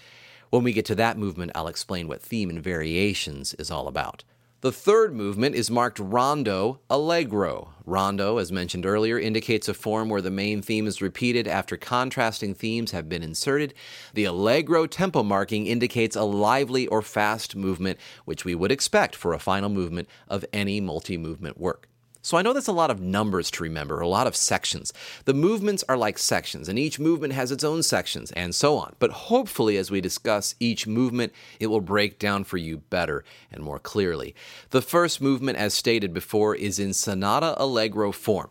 When 0.50 0.64
we 0.64 0.74
get 0.74 0.86
to 0.86 0.96
that 0.96 1.18
movement, 1.18 1.52
I'll 1.56 1.68
explain 1.68 2.08
what 2.08 2.22
theme 2.22 2.50
and 2.50 2.62
variations 2.62 3.54
is 3.56 3.72
all 3.72 3.88
about. 3.88 4.24
The 4.62 4.72
third 4.72 5.16
movement 5.16 5.56
is 5.56 5.72
marked 5.72 5.98
rondo 5.98 6.82
allegro. 6.88 7.74
Rondo, 7.84 8.38
as 8.38 8.52
mentioned 8.52 8.86
earlier, 8.86 9.18
indicates 9.18 9.68
a 9.68 9.74
form 9.74 10.08
where 10.08 10.22
the 10.22 10.30
main 10.30 10.62
theme 10.62 10.86
is 10.86 11.02
repeated 11.02 11.48
after 11.48 11.78
contrasting 11.78 12.54
themes 12.54 12.92
have 12.92 13.10
been 13.10 13.24
inserted. 13.24 13.74
The 14.14 14.26
allegro 14.26 14.86
tempo 14.86 15.24
marking 15.24 15.66
indicates 15.66 16.16
a 16.16 16.22
lively 16.22 16.86
or 16.86 17.02
fast 17.02 17.56
movement, 17.56 17.98
which 18.26 18.46
we 18.46 18.54
would 18.54 18.72
expect 18.72 19.16
for 19.16 19.34
a 19.34 19.40
final 19.40 19.70
movement 19.70 20.08
of 20.28 20.46
any 20.54 20.80
multi 20.80 21.18
movement 21.18 21.60
work. 21.60 21.88
So 22.24 22.38
I 22.38 22.44
know 22.44 22.54
that's 22.54 22.68
a 22.68 22.72
lot 22.72 22.92
of 22.92 23.02
numbers 23.02 23.50
to 23.52 23.64
remember, 23.64 24.00
a 24.00 24.08
lot 24.08 24.28
of 24.28 24.36
sections. 24.36 24.94
The 25.26 25.34
movements 25.34 25.84
are 25.90 25.98
like 25.98 26.20
sections, 26.20 26.70
and 26.70 26.78
each 26.78 27.00
movement 27.00 27.34
has 27.34 27.52
its 27.52 27.64
own 27.64 27.82
sections, 27.82 28.32
and 28.34 28.54
so 28.54 28.78
on. 28.78 28.96
But 29.00 29.12
hopefully, 29.12 29.76
as 29.78 29.90
we 29.90 30.02
discuss 30.02 30.54
each 30.60 30.86
movement, 30.86 31.34
it 31.60 31.68
will 31.68 31.82
break 31.82 32.20
down 32.20 32.44
for 32.44 32.58
you 32.58 32.78
better 32.78 33.24
and 33.52 33.64
more 33.64 33.80
clearly. 33.80 34.36
The 34.70 34.84
first 34.84 35.20
movement, 35.20 35.58
as 35.58 35.74
stated 35.74 36.14
before, 36.14 36.56
is 36.56 36.78
in 36.78 36.94
sonata 36.94 37.56
allegro 37.58 38.12
form. 38.12 38.50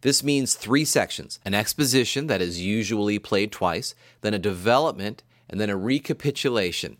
This 0.00 0.24
means 0.24 0.54
three 0.54 0.84
sections 0.84 1.38
an 1.44 1.54
exposition 1.54 2.26
that 2.26 2.42
is 2.42 2.60
usually 2.60 3.20
played 3.20 3.52
twice, 3.52 3.94
then 4.22 4.34
a 4.34 4.38
development, 4.38 5.22
and 5.48 5.60
then 5.60 5.70
a 5.70 5.76
recapitulation. 5.76 6.96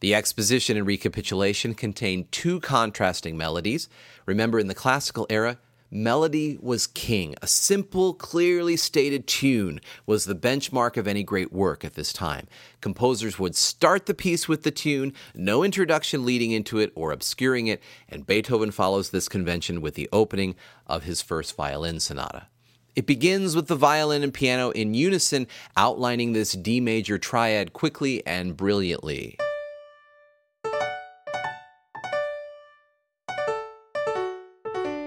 The 0.00 0.14
exposition 0.14 0.76
and 0.76 0.86
recapitulation 0.86 1.74
contain 1.74 2.28
two 2.30 2.60
contrasting 2.60 3.36
melodies. 3.36 3.88
Remember, 4.26 4.58
in 4.58 4.66
the 4.66 4.74
classical 4.74 5.26
era, 5.30 5.58
melody 5.90 6.58
was 6.60 6.88
king. 6.88 7.34
A 7.40 7.46
simple, 7.46 8.14
clearly 8.14 8.76
stated 8.76 9.26
tune 9.26 9.80
was 10.06 10.24
the 10.24 10.34
benchmark 10.34 10.96
of 10.96 11.06
any 11.06 11.22
great 11.22 11.52
work 11.52 11.84
at 11.84 11.94
this 11.94 12.12
time. 12.12 12.48
Composers 12.80 13.38
would 13.38 13.54
start 13.54 14.06
the 14.06 14.14
piece 14.14 14.48
with 14.48 14.64
the 14.64 14.72
tune, 14.72 15.12
no 15.34 15.62
introduction 15.62 16.24
leading 16.24 16.50
into 16.50 16.80
it 16.80 16.92
or 16.96 17.12
obscuring 17.12 17.68
it, 17.68 17.80
and 18.08 18.26
Beethoven 18.26 18.72
follows 18.72 19.10
this 19.10 19.28
convention 19.28 19.80
with 19.80 19.94
the 19.94 20.08
opening 20.12 20.56
of 20.86 21.04
his 21.04 21.22
first 21.22 21.54
violin 21.56 22.00
sonata. 22.00 22.48
It 22.96 23.06
begins 23.06 23.56
with 23.56 23.68
the 23.68 23.76
violin 23.76 24.22
and 24.22 24.34
piano 24.34 24.70
in 24.70 24.94
unison, 24.94 25.46
outlining 25.76 26.32
this 26.32 26.52
D 26.52 26.80
major 26.80 27.18
triad 27.18 27.72
quickly 27.72 28.24
and 28.26 28.56
brilliantly. 28.56 29.36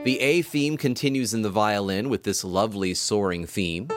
The 0.07 0.21
A 0.21 0.41
theme 0.41 0.77
continues 0.77 1.33
in 1.33 1.41
the 1.41 1.49
violin 1.49 2.07
with 2.07 2.23
this 2.23 2.45
lovely 2.45 2.93
soaring 2.93 3.45
theme. 3.45 3.89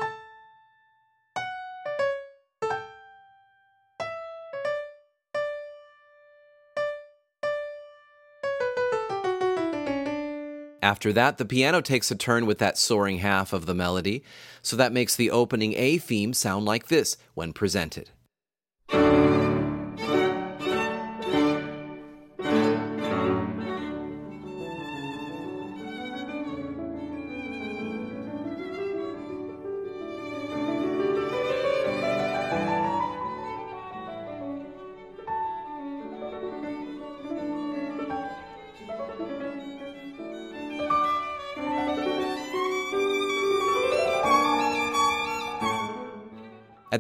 After 10.83 11.13
that, 11.13 11.39
the 11.39 11.45
piano 11.45 11.81
takes 11.81 12.11
a 12.11 12.17
turn 12.17 12.45
with 12.45 12.59
that 12.59 12.77
soaring 12.77 13.19
half 13.19 13.53
of 13.53 13.67
the 13.67 13.75
melody, 13.75 14.25
so 14.63 14.75
that 14.75 14.93
makes 14.93 15.15
the 15.15 15.31
opening 15.31 15.75
A 15.75 15.99
theme 15.99 16.33
sound 16.33 16.65
like 16.65 16.89
this 16.89 17.17
when 17.35 17.53
presented. 17.53 18.11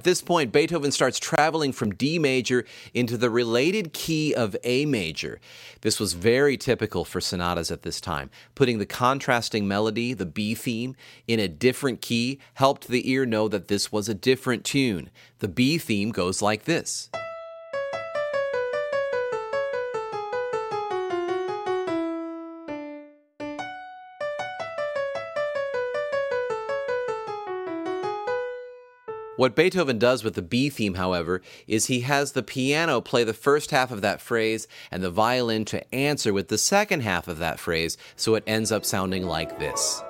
At 0.00 0.04
this 0.04 0.22
point, 0.22 0.50
Beethoven 0.50 0.92
starts 0.92 1.18
traveling 1.18 1.72
from 1.72 1.94
D 1.94 2.18
major 2.18 2.64
into 2.94 3.18
the 3.18 3.28
related 3.28 3.92
key 3.92 4.34
of 4.34 4.56
A 4.64 4.86
major. 4.86 5.38
This 5.82 6.00
was 6.00 6.14
very 6.14 6.56
typical 6.56 7.04
for 7.04 7.20
sonatas 7.20 7.70
at 7.70 7.82
this 7.82 8.00
time. 8.00 8.30
Putting 8.54 8.78
the 8.78 8.86
contrasting 8.86 9.68
melody, 9.68 10.14
the 10.14 10.24
B 10.24 10.54
theme, 10.54 10.96
in 11.28 11.38
a 11.38 11.48
different 11.48 12.00
key 12.00 12.38
helped 12.54 12.88
the 12.88 13.10
ear 13.10 13.26
know 13.26 13.46
that 13.48 13.68
this 13.68 13.92
was 13.92 14.08
a 14.08 14.14
different 14.14 14.64
tune. 14.64 15.10
The 15.40 15.48
B 15.48 15.76
theme 15.76 16.12
goes 16.12 16.40
like 16.40 16.64
this. 16.64 17.10
What 29.40 29.56
Beethoven 29.56 29.98
does 29.98 30.22
with 30.22 30.34
the 30.34 30.42
B 30.42 30.68
theme, 30.68 30.96
however, 30.96 31.40
is 31.66 31.86
he 31.86 32.00
has 32.00 32.32
the 32.32 32.42
piano 32.42 33.00
play 33.00 33.24
the 33.24 33.32
first 33.32 33.70
half 33.70 33.90
of 33.90 34.02
that 34.02 34.20
phrase 34.20 34.68
and 34.90 35.02
the 35.02 35.10
violin 35.10 35.64
to 35.64 35.94
answer 35.94 36.34
with 36.34 36.48
the 36.48 36.58
second 36.58 37.00
half 37.00 37.26
of 37.26 37.38
that 37.38 37.58
phrase, 37.58 37.96
so 38.16 38.34
it 38.34 38.44
ends 38.46 38.70
up 38.70 38.84
sounding 38.84 39.24
like 39.24 39.58
this. 39.58 40.02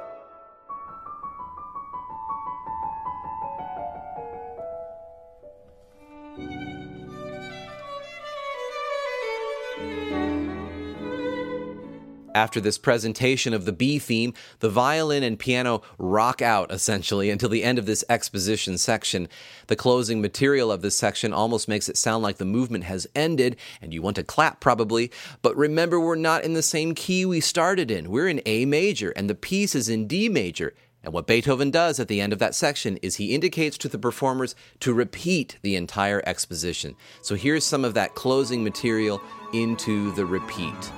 After 12.35 12.61
this 12.61 12.79
presentation 12.79 13.53
of 13.53 13.64
the 13.64 13.73
B 13.73 13.99
theme, 13.99 14.35
the 14.61 14.71
violin 14.71 15.25
and 15.25 15.38
piano 15.38 15.83
rock 15.99 16.40
out 16.40 16.71
essentially 16.71 17.29
until 17.29 17.49
the 17.49 17.64
end 17.64 17.79
of 17.79 17.87
this 17.87 18.05
exposition 18.09 18.79
section. 18.79 19.29
The 19.66 19.75
closing 19.75 20.21
material 20.21 20.71
of 20.71 20.81
this 20.81 20.97
section 20.97 21.33
almost 21.33 21.66
makes 21.66 21.88
it 21.88 21.97
sound 21.97 22.23
like 22.23 22.37
the 22.37 22.45
movement 22.45 22.85
has 22.85 23.09
ended 23.16 23.57
and 23.83 23.93
you 23.93 24.01
want 24.01 24.14
to 24.16 24.23
clap 24.23 24.61
probably, 24.61 25.11
but 25.43 25.57
remember 25.57 25.99
we're 25.99 26.14
not 26.14 26.45
in 26.45 26.55
the 26.55 26.62
same 26.62 26.95
key 26.95 27.27
we 27.27 27.40
started 27.40 27.90
in. 27.90 28.11
We're 28.11 28.29
in 28.29 28.43
A 28.47 28.64
major 28.64 29.11
and 29.11 29.29
the 29.29 29.35
piece 29.35 29.75
is 29.75 29.88
in 29.88 30.07
D 30.07 30.29
major. 30.29 30.75
And 31.03 31.12
what 31.12 31.27
Beethoven 31.27 31.71
does 31.71 31.99
at 31.99 32.09
the 32.09 32.21
end 32.21 32.33
of 32.33 32.38
that 32.38 32.55
section 32.55 32.99
is 32.99 33.16
he 33.16 33.35
indicates 33.35 33.77
to 33.79 33.88
the 33.88 33.99
performers 33.99 34.55
to 34.81 34.93
repeat 34.93 35.59
the 35.62 35.75
entire 35.75 36.23
exposition. 36.27 36.95
So 37.23 37.35
here's 37.35 37.64
some 37.64 37.85
of 37.85 37.95
that 37.95 38.14
closing 38.14 38.62
material 38.62 39.21
into 39.53 40.12
the 40.12 40.27
repeat. 40.27 40.93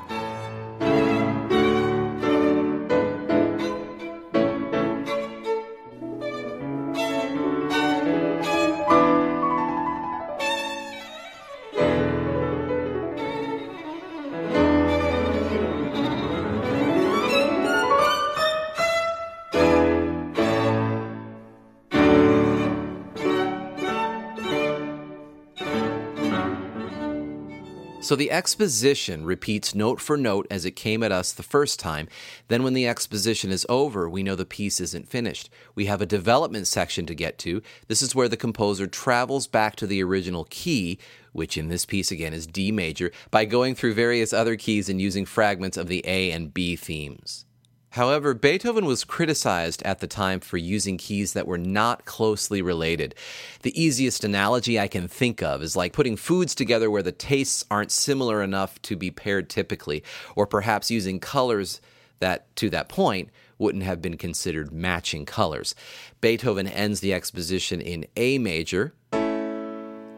So 28.03 28.17
the 28.17 28.33
exposition 28.33 29.25
repeats 29.25 29.77
note 29.77 30.01
for 30.01 30.17
note 30.17 30.49
as 30.51 30.65
it 30.65 30.73
came 30.73 31.05
at 31.05 31.13
us 31.13 31.33
the 31.33 31.45
first 31.45 31.79
time. 31.79 32.09
Then, 32.49 32.65
when 32.65 32.75
the 32.75 32.87
exposition 32.87 33.53
is 33.53 33.65
over, 33.69 34.09
we 34.09 34.25
know 34.25 34.35
the 34.35 34.45
piece 34.45 34.81
isn't 34.81 35.09
finished. 35.09 35.49
We 35.77 35.87
have 35.87 36.03
a 36.03 36.07
development 36.07 36.67
section 36.67 37.07
to 37.07 37.15
get 37.15 37.39
to. 37.39 37.63
This 37.87 38.03
is 38.03 38.13
where 38.13 38.29
the 38.29 38.37
composer 38.37 38.89
travels 38.89 39.47
back 39.47 39.77
to 39.77 39.87
the 39.87 40.03
original 40.03 40.49
key, 40.51 40.99
which 41.31 41.57
in 41.57 41.69
this 41.69 41.87
piece 41.87 42.11
again 42.11 42.35
is 42.35 42.45
D 42.45 42.73
major, 42.73 43.13
by 43.31 43.45
going 43.45 43.77
through 43.77 43.95
various 43.95 44.33
other 44.33 44.57
keys 44.57 44.89
and 44.89 45.01
using 45.01 45.25
fragments 45.25 45.77
of 45.77 45.87
the 45.87 46.03
A 46.05 46.33
and 46.33 46.53
B 46.53 46.75
themes. 46.75 47.45
However, 47.93 48.33
Beethoven 48.33 48.87
was 48.87 49.05
criticized 49.05 49.83
at 49.83 50.01
the 50.01 50.07
time 50.07 50.41
for 50.41 50.57
using 50.57 50.97
keys 50.97 51.35
that 51.35 51.47
were 51.47 51.59
not 51.59 52.07
closely 52.07 52.63
related. 52.63 53.15
The 53.61 53.81
easiest 53.81 54.25
analogy 54.25 54.81
I 54.81 54.89
can 54.89 55.09
think 55.09 55.43
of 55.43 55.63
is 55.63 55.77
like 55.77 55.93
putting 55.93 56.17
foods 56.17 56.55
together 56.55 56.91
where 56.91 57.03
the 57.03 57.13
tastes 57.13 57.67
aren't 57.71 57.91
similar 57.91 58.43
enough 58.43 58.81
to 58.83 58.97
be 58.97 59.11
paired 59.11 59.51
typically, 59.51 60.03
or 60.35 60.47
perhaps 60.47 60.91
using 60.91 61.21
colors 61.21 61.83
that, 62.21 62.57
to 62.57 62.71
that 62.71 62.89
point, 62.89 63.29
wouldn't 63.59 63.85
have 63.85 64.01
been 64.01 64.17
considered 64.17 64.73
matching 64.73 65.27
colors. 65.27 65.75
Beethoven 66.23 66.69
ends 66.69 67.01
the 67.01 67.13
exposition 67.13 67.83
in 67.83 68.07
A 68.17 68.39
major. 68.39 68.95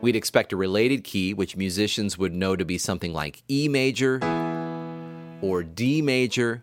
We'd 0.00 0.14
expect 0.14 0.52
a 0.52 0.56
related 0.56 1.02
key, 1.02 1.34
which 1.34 1.56
musicians 1.56 2.16
would 2.16 2.32
know 2.32 2.54
to 2.54 2.64
be 2.64 2.78
something 2.78 3.12
like 3.12 3.42
E 3.50 3.66
major 3.66 4.20
or 5.42 5.64
D 5.64 6.02
major 6.02 6.62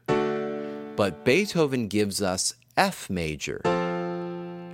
but 1.01 1.25
Beethoven 1.25 1.87
gives 1.87 2.21
us 2.21 2.53
F 2.77 3.09
major. 3.09 3.59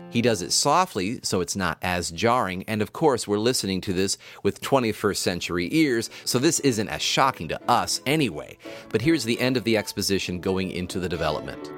He 0.10 0.22
does 0.22 0.42
it 0.42 0.52
softly, 0.52 1.22
so 1.24 1.40
it's 1.40 1.56
not 1.56 1.78
as 1.82 2.12
jarring, 2.12 2.66
and 2.68 2.82
of 2.82 2.92
course, 2.92 3.30
we're 3.30 3.38
listening 3.38 3.80
to 3.80 3.94
this 3.94 4.18
with 4.44 4.60
21st 4.60 5.16
century 5.16 5.70
ears, 5.72 6.10
so 6.26 6.38
this 6.38 6.60
isn't 6.60 6.90
as 6.90 7.02
shocking 7.02 7.48
to 7.48 7.62
us 7.72 8.02
anyway. 8.06 8.58
But 8.90 9.04
here's 9.04 9.24
the 9.24 9.40
end 9.40 9.56
of 9.56 9.64
the 9.64 9.78
exposition 9.78 10.42
going 10.42 10.70
into 10.70 11.00
the 11.00 11.08
development. 11.08 11.72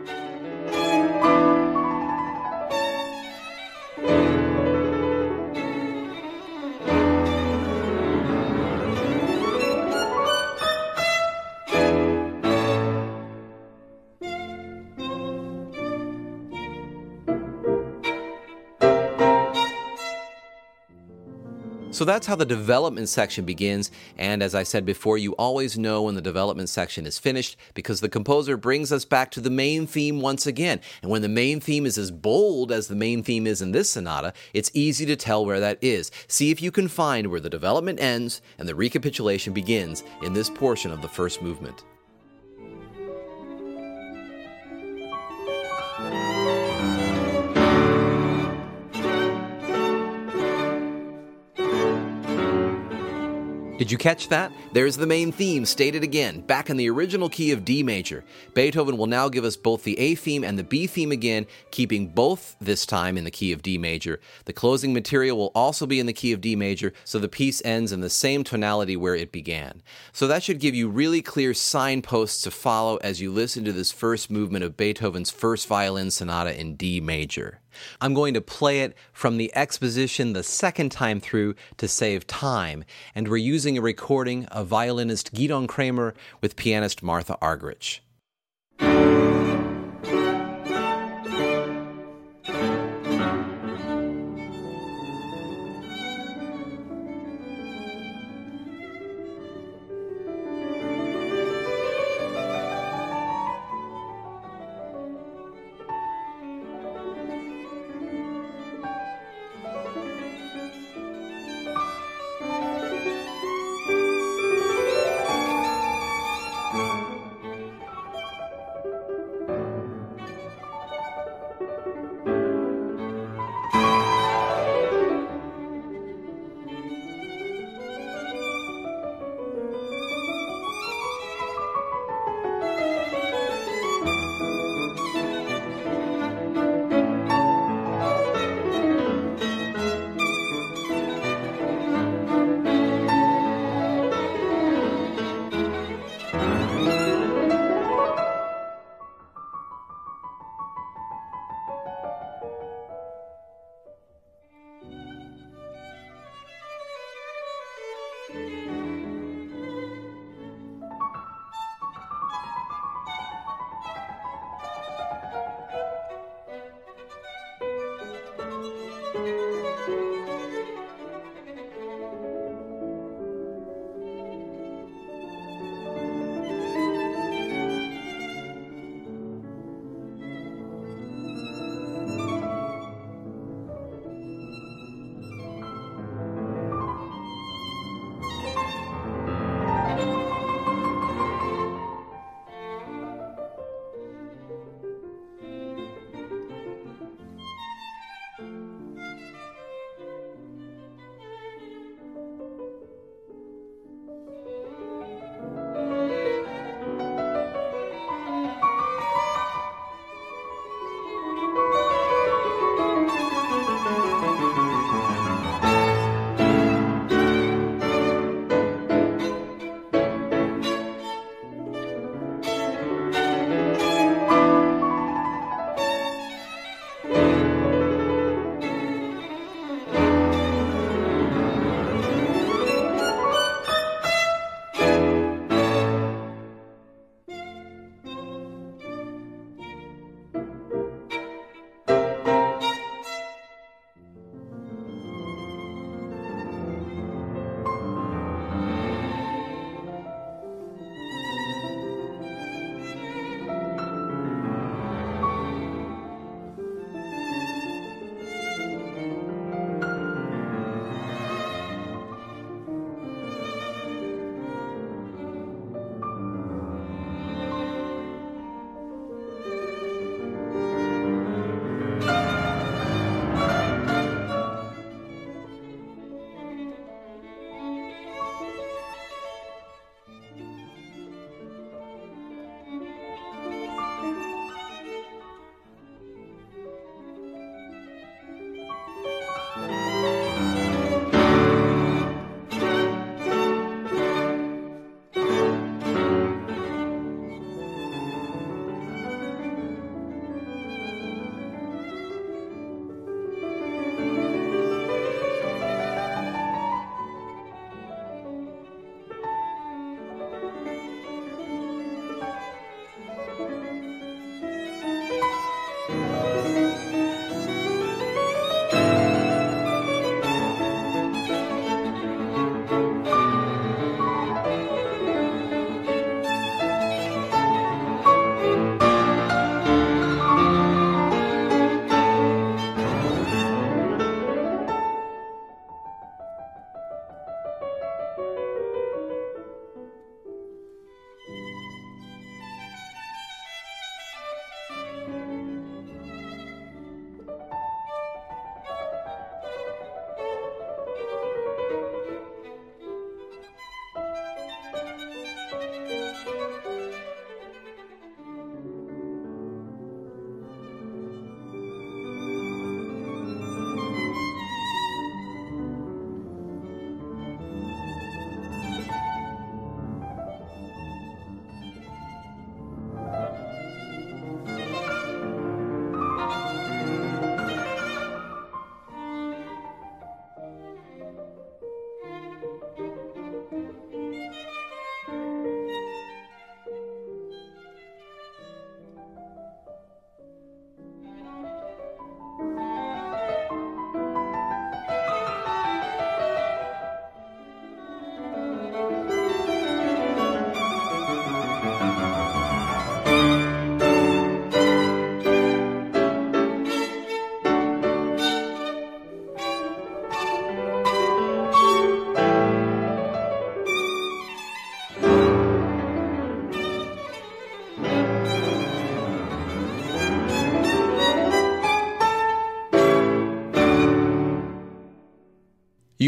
So 22.00 22.06
that's 22.06 22.28
how 22.28 22.38
the 22.38 22.46
development 22.46 23.10
section 23.10 23.44
begins. 23.44 23.92
And 24.18 24.42
as 24.42 24.56
I 24.56 24.64
said 24.64 24.86
before, 24.86 25.18
you 25.18 25.34
always 25.34 25.78
know 25.78 26.04
when 26.04 26.16
the 26.16 26.22
development 26.22 26.70
section 26.70 27.06
is 27.06 27.20
finished 27.20 27.58
because 27.74 28.00
the 28.00 28.08
composer 28.08 28.56
brings 28.56 28.94
us 28.94 29.04
back 29.04 29.32
to 29.32 29.42
the 29.42 29.50
main 29.50 29.86
theme 29.86 30.22
once 30.22 30.48
again. 30.48 30.80
And 31.02 31.12
when 31.12 31.24
the 31.24 31.28
main 31.28 31.60
theme 31.60 31.86
is 31.86 31.98
as 31.98 32.10
bold 32.10 32.72
as 32.72 32.88
the 32.88 32.96
main 32.96 33.22
theme 33.22 33.46
is 33.46 33.62
in 33.62 33.74
this 33.74 33.90
sonata, 33.90 34.32
it's 34.54 34.72
easy 34.74 35.06
to 35.08 35.18
tell 35.18 35.46
where 35.46 35.60
that 35.60 35.78
is. 35.82 36.10
See 36.30 36.52
if 36.52 36.62
you 36.62 36.72
can 36.72 36.88
find 36.88 37.28
where 37.28 37.42
the 37.42 37.50
development 37.50 38.00
ends 38.00 38.42
and 38.58 38.66
the 38.66 38.76
recapitulation 38.76 39.52
begins 39.52 40.06
in 40.24 40.32
this 40.32 40.50
portion 40.50 40.92
of 40.92 41.02
the 41.02 41.10
first 41.10 41.42
movement. 41.42 41.84
Did 53.80 53.94
you 53.94 53.98
catch 53.98 54.28
that? 54.28 54.52
There's 54.74 54.98
the 54.98 55.08
main 55.08 55.32
theme 55.32 55.64
stated 55.64 56.04
again, 56.04 56.42
back 56.42 56.70
in 56.70 56.76
the 56.76 56.90
original 56.90 57.30
key 57.30 57.54
of 57.54 57.64
D 57.64 57.82
major. 57.82 58.26
Beethoven 58.54 58.98
will 58.98 59.08
now 59.08 59.30
give 59.30 59.46
us 59.46 59.56
both 59.56 59.86
the 59.86 59.98
A 59.98 60.16
theme 60.16 60.44
and 60.44 60.60
the 60.60 60.66
B 60.66 60.86
theme 60.86 61.14
again, 61.14 61.48
keeping 61.72 62.10
both 62.10 62.58
this 62.60 62.86
time 62.86 63.18
in 63.18 63.24
the 63.24 63.32
key 63.32 63.54
of 63.54 63.62
D 63.62 63.78
major. 63.78 64.20
The 64.44 64.52
closing 64.52 64.92
material 64.92 65.38
will 65.38 65.54
also 65.56 65.86
be 65.86 66.02
in 66.02 66.08
the 66.08 66.12
key 66.14 66.34
of 66.34 66.42
D 66.42 66.58
major, 66.58 66.92
so 67.06 67.20
the 67.20 67.30
piece 67.30 67.62
ends 67.64 67.94
in 67.94 68.02
the 68.02 68.10
same 68.10 68.44
tonality 68.44 68.98
where 68.98 69.16
it 69.16 69.32
began. 69.32 69.82
So 70.12 70.28
that 70.28 70.44
should 70.44 70.60
give 70.60 70.76
you 70.76 70.90
really 70.90 71.22
clear 71.22 71.54
signposts 71.54 72.42
to 72.42 72.52
follow 72.52 72.98
as 72.98 73.22
you 73.22 73.32
listen 73.32 73.64
to 73.64 73.72
this 73.72 73.94
first 73.94 74.30
movement 74.30 74.66
of 74.66 74.76
Beethoven's 74.76 75.32
first 75.32 75.68
violin 75.68 76.12
sonata 76.12 76.60
in 76.60 76.76
D 76.76 77.00
major. 77.00 77.62
I'm 78.02 78.14
going 78.14 78.34
to 78.34 78.42
play 78.42 78.82
it 78.82 78.96
from 79.14 79.38
the 79.38 79.52
exposition 79.56 80.34
the 80.34 80.44
second 80.44 80.92
time 80.92 81.20
through 81.20 81.56
to 81.78 81.88
save 81.88 82.28
time, 82.28 82.84
and 83.16 83.28
we're 83.28 83.38
using 83.38 83.78
a 83.78 83.82
recording 83.82 84.46
of 84.46 84.68
violinist 84.68 85.34
Gidon 85.34 85.68
Kremer 85.68 86.14
with 86.42 86.56
pianist 86.56 87.04
Martha 87.04 87.38
Argerich. 87.42 88.00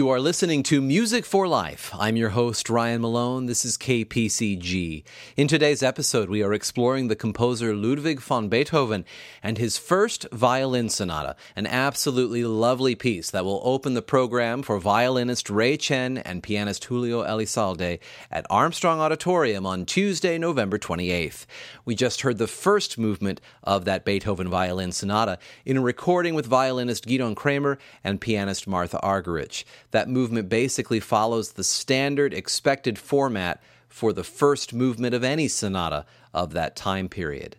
You 0.01 0.09
are 0.09 0.19
listening 0.19 0.63
to 0.63 0.81
Music 0.81 1.25
for 1.25 1.47
Life. 1.47 1.91
I'm 1.93 2.15
your 2.15 2.29
host, 2.29 2.71
Ryan 2.71 3.01
Malone. 3.01 3.45
This 3.45 3.63
is 3.63 3.77
KPCG. 3.77 5.03
In 5.37 5.47
today's 5.47 5.83
episode, 5.83 6.27
we 6.27 6.41
are 6.41 6.55
exploring 6.55 7.07
the 7.07 7.15
composer 7.15 7.75
Ludwig 7.75 8.19
van 8.19 8.47
Beethoven 8.47 9.05
and 9.43 9.59
his 9.59 9.77
first 9.77 10.25
violin 10.31 10.89
sonata, 10.89 11.35
an 11.55 11.67
absolutely 11.67 12.43
lovely 12.43 12.95
piece 12.95 13.29
that 13.29 13.45
will 13.45 13.61
open 13.63 13.93
the 13.93 14.01
program 14.01 14.63
for 14.63 14.79
violinist 14.79 15.51
Ray 15.51 15.77
Chen 15.77 16.17
and 16.17 16.41
pianist 16.41 16.85
Julio 16.85 17.21
Elizalde 17.21 17.99
at 18.31 18.47
Armstrong 18.49 18.99
Auditorium 18.99 19.67
on 19.67 19.85
Tuesday, 19.85 20.39
November 20.39 20.79
28th. 20.79 21.45
We 21.85 21.93
just 21.93 22.21
heard 22.21 22.39
the 22.39 22.47
first 22.47 22.97
movement 22.97 23.39
of 23.63 23.85
that 23.85 24.03
Beethoven 24.03 24.49
violin 24.49 24.93
sonata 24.93 25.37
in 25.63 25.77
a 25.77 25.81
recording 25.81 26.33
with 26.33 26.47
violinist 26.47 27.05
Gidon 27.05 27.35
Kremer 27.35 27.77
and 28.03 28.19
pianist 28.19 28.67
Martha 28.67 28.99
Argerich. 29.03 29.63
That 29.91 30.09
movement 30.09 30.49
basically 30.49 30.99
follows 30.99 31.51
the 31.51 31.63
standard 31.63 32.33
expected 32.33 32.97
format 32.97 33.61
for 33.87 34.13
the 34.13 34.23
first 34.23 34.73
movement 34.73 35.13
of 35.13 35.23
any 35.23 35.47
sonata 35.47 36.05
of 36.33 36.53
that 36.53 36.75
time 36.75 37.09
period. 37.09 37.57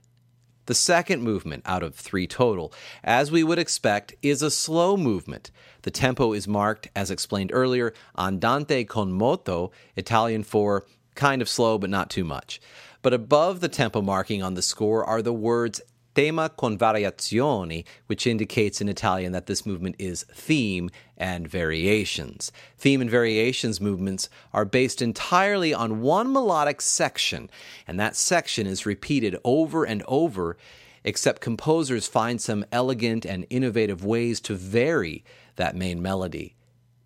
The 0.67 0.75
second 0.75 1.23
movement 1.23 1.65
out 1.67 1.83
of 1.83 1.95
three 1.95 2.27
total, 2.27 2.73
as 3.03 3.31
we 3.33 3.43
would 3.43 3.59
expect, 3.59 4.15
is 4.23 4.43
a 4.43 4.51
slow 4.51 4.97
movement. 4.97 5.51
The 5.83 5.91
tempo 5.91 6.33
is 6.33 6.47
marked, 6.47 6.89
as 6.95 7.11
explained 7.11 7.51
earlier, 7.53 7.93
andante 8.17 8.85
con 8.85 9.13
moto, 9.13 9.73
Italian 9.97 10.45
for 10.45 10.87
kind 11.15 11.43
of 11.43 11.49
slow 11.49 11.79
but 11.79 11.91
not 11.91 12.11
too 12.11 12.25
much. 12.25 12.61
But 13.03 13.13
above 13.13 13.61
the 13.61 13.69
tempo 13.69 14.01
marking 14.01 14.43
on 14.43 14.55
the 14.55 14.63
score 14.63 15.05
are 15.05 15.21
the 15.21 15.33
words 15.33 15.81
tema 16.15 16.51
con 16.51 16.79
variazioni, 16.79 17.85
which 18.07 18.27
indicates 18.27 18.81
in 18.81 18.89
Italian 18.89 19.33
that 19.33 19.47
this 19.47 19.67
movement 19.67 19.97
is 19.99 20.25
theme 20.33 20.91
and 21.17 21.49
variations. 21.49 22.53
Theme 22.77 23.01
and 23.01 23.11
variations 23.11 23.81
movements 23.81 24.29
are 24.53 24.65
based 24.65 25.01
entirely 25.03 25.73
on 25.73 26.01
one 26.01 26.33
melodic 26.33 26.81
section, 26.81 27.51
and 27.87 27.99
that 27.99 28.17
section 28.17 28.67
is 28.67 28.87
repeated 28.87 29.37
over 29.45 29.85
and 29.85 30.03
over, 30.09 30.57
except 31.05 31.41
composers 31.41 32.07
find 32.07 32.41
some 32.41 32.65
elegant 32.73 33.25
and 33.25 33.47
innovative 33.51 34.05
ways 34.05 34.41
to 34.41 34.55
vary 34.55 35.25
that 35.57 35.77
main 35.77 36.01
melody. 36.01 36.55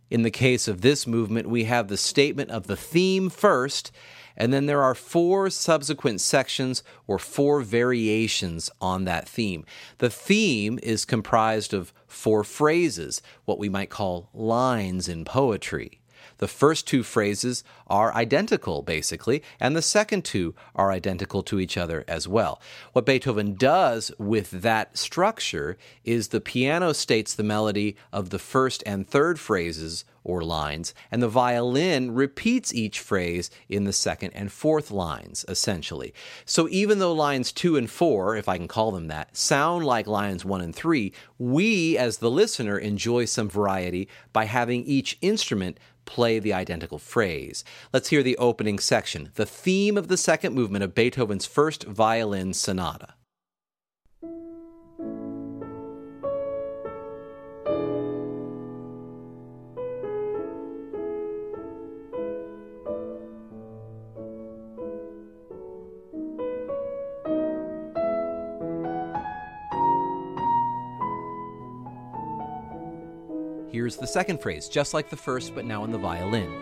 In 0.09 0.23
the 0.23 0.31
case 0.31 0.69
of 0.69 0.83
this 0.83 1.07
movement, 1.07 1.49
we 1.49 1.65
have 1.65 1.89
the 1.89 1.97
statement 1.97 2.51
of 2.51 2.69
the 2.69 2.77
theme 2.77 3.29
first 3.29 3.91
and 4.37 4.53
then 4.53 4.67
there 4.67 4.83
are 4.83 4.95
four 4.95 5.51
subsequent 5.51 6.21
sections 6.21 6.83
or 7.07 7.19
four 7.19 7.63
variations 7.63 8.71
on 8.81 9.05
that 9.05 9.29
theme. 9.29 9.65
The 9.99 10.11
theme 10.11 10.79
is 10.83 11.05
comprised 11.05 11.73
of 11.73 11.93
four 12.07 12.45
phrases, 12.45 13.23
what 13.45 13.59
we 13.59 13.69
might 13.69 13.91
call 13.91 14.31
lines 14.33 15.09
in 15.09 15.25
poetry. 15.25 16.01
The 16.39 16.49
first 16.49 16.87
two 16.87 17.03
phrases 17.03 17.65
are 17.87 18.15
identical, 18.15 18.83
basically, 18.83 19.43
and 19.59 19.75
the 19.75 19.83
second 19.83 20.25
two 20.25 20.55
are 20.75 20.91
identical 20.91 21.43
to 21.45 21.61
each 21.61 21.77
other 21.77 22.05
as 22.07 22.29
well. 22.29 22.61
What 22.93 23.07
Beethoven 23.07 23.55
does 23.55 24.11
with 24.19 24.51
that 24.51 24.99
structure 24.99 25.77
is 26.05 26.29
the 26.29 26.41
piano 26.41 26.93
states 26.93 27.35
the 27.35 27.43
melody 27.43 27.97
of 28.13 28.31
the 28.31 28.39
first 28.39 28.83
and 28.87 29.07
third 29.07 29.41
phrases 29.41 30.05
or 30.27 30.43
lines, 30.43 30.93
and 31.13 31.23
the 31.23 31.29
violin 31.29 32.13
repeats 32.13 32.75
each 32.75 32.99
phrase 32.99 33.49
in 33.69 33.85
the 33.85 33.93
second 33.93 34.33
and 34.33 34.51
fourth 34.51 34.91
lines, 34.91 35.45
essentially. 35.47 36.13
So 36.45 36.69
even 36.69 36.99
though 36.99 37.13
lines 37.13 37.53
two 37.53 37.77
and 37.77 37.89
four, 37.89 38.37
if 38.37 38.49
I 38.49 38.59
can 38.59 38.67
call 38.67 38.91
them 38.91 39.07
that, 39.07 39.37
sound 39.37 39.85
like 39.85 40.09
lines 40.09 40.45
one 40.45 40.63
and 40.63 40.75
three, 40.75 41.13
we 41.39 41.97
as 41.97 42.19
the 42.19 42.31
listener 42.31 42.77
enjoy 42.77 43.27
some 43.27 43.49
variety 43.49 44.09
by 44.33 44.47
having 44.47 44.85
each 44.85 45.17
instrument 45.23 45.79
play 46.07 46.39
the 46.39 46.55
identical 46.55 46.99
phrase. 46.99 47.65
Let's 47.93 48.09
hear 48.09 48.23
the 48.23 48.39
opening 48.39 48.79
section, 48.79 49.31
the 49.35 49.45
theme 49.45 49.99
of 49.99 50.09
the 50.09 50.17
second 50.17 50.55
movement 50.55 50.85
of 50.85 50.95
Beethoven's 50.95 51.45
first 51.45 51.85
violin 51.85 52.55
sonata. 52.55 53.15
The 73.99 74.07
second 74.07 74.41
phrase, 74.41 74.69
just 74.69 74.95
like 74.95 75.09
the 75.09 75.17
first, 75.17 75.55
but 75.55 75.65
now 75.65 75.83
in 75.85 75.91
the 75.91 75.99
violin. 75.99 76.53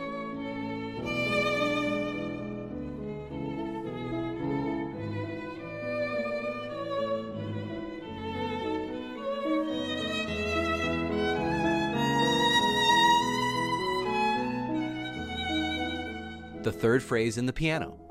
The 16.62 16.72
third 16.72 17.02
phrase 17.02 17.36
in 17.36 17.44
the 17.44 17.52
piano. 17.52 18.03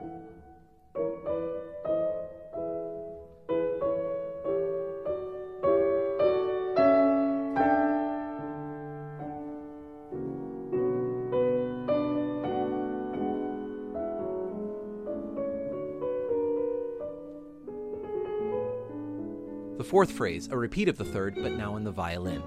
Fourth 19.94 20.12
phrase, 20.12 20.50
a 20.50 20.58
repeat 20.58 20.90
of 20.90 20.98
the 20.98 21.06
third, 21.06 21.36
but 21.36 21.52
now 21.52 21.76
in 21.76 21.84
the 21.84 21.92
violin. 21.92 22.42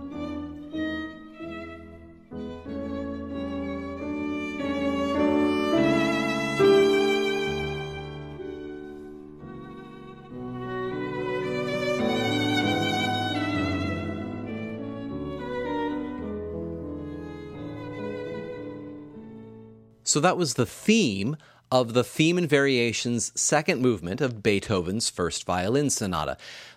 So 20.02 20.18
that 20.18 20.36
was 20.36 20.54
the 20.54 20.66
theme 20.66 21.36
of 21.70 21.94
the 21.94 22.04
Theme 22.04 22.38
and 22.38 22.48
Variations 22.48 23.32
second 23.38 23.80
movement 23.80 24.20
of 24.20 24.42
Beethoven's 24.42 25.10
first 25.10 25.44
violin 25.44 25.90
sonata. 25.90 26.36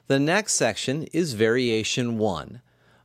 The 0.09 0.19
next 0.19 0.55
section 0.55 1.03
is 1.13 1.33
Variation 1.33 2.17
1. 2.17 2.61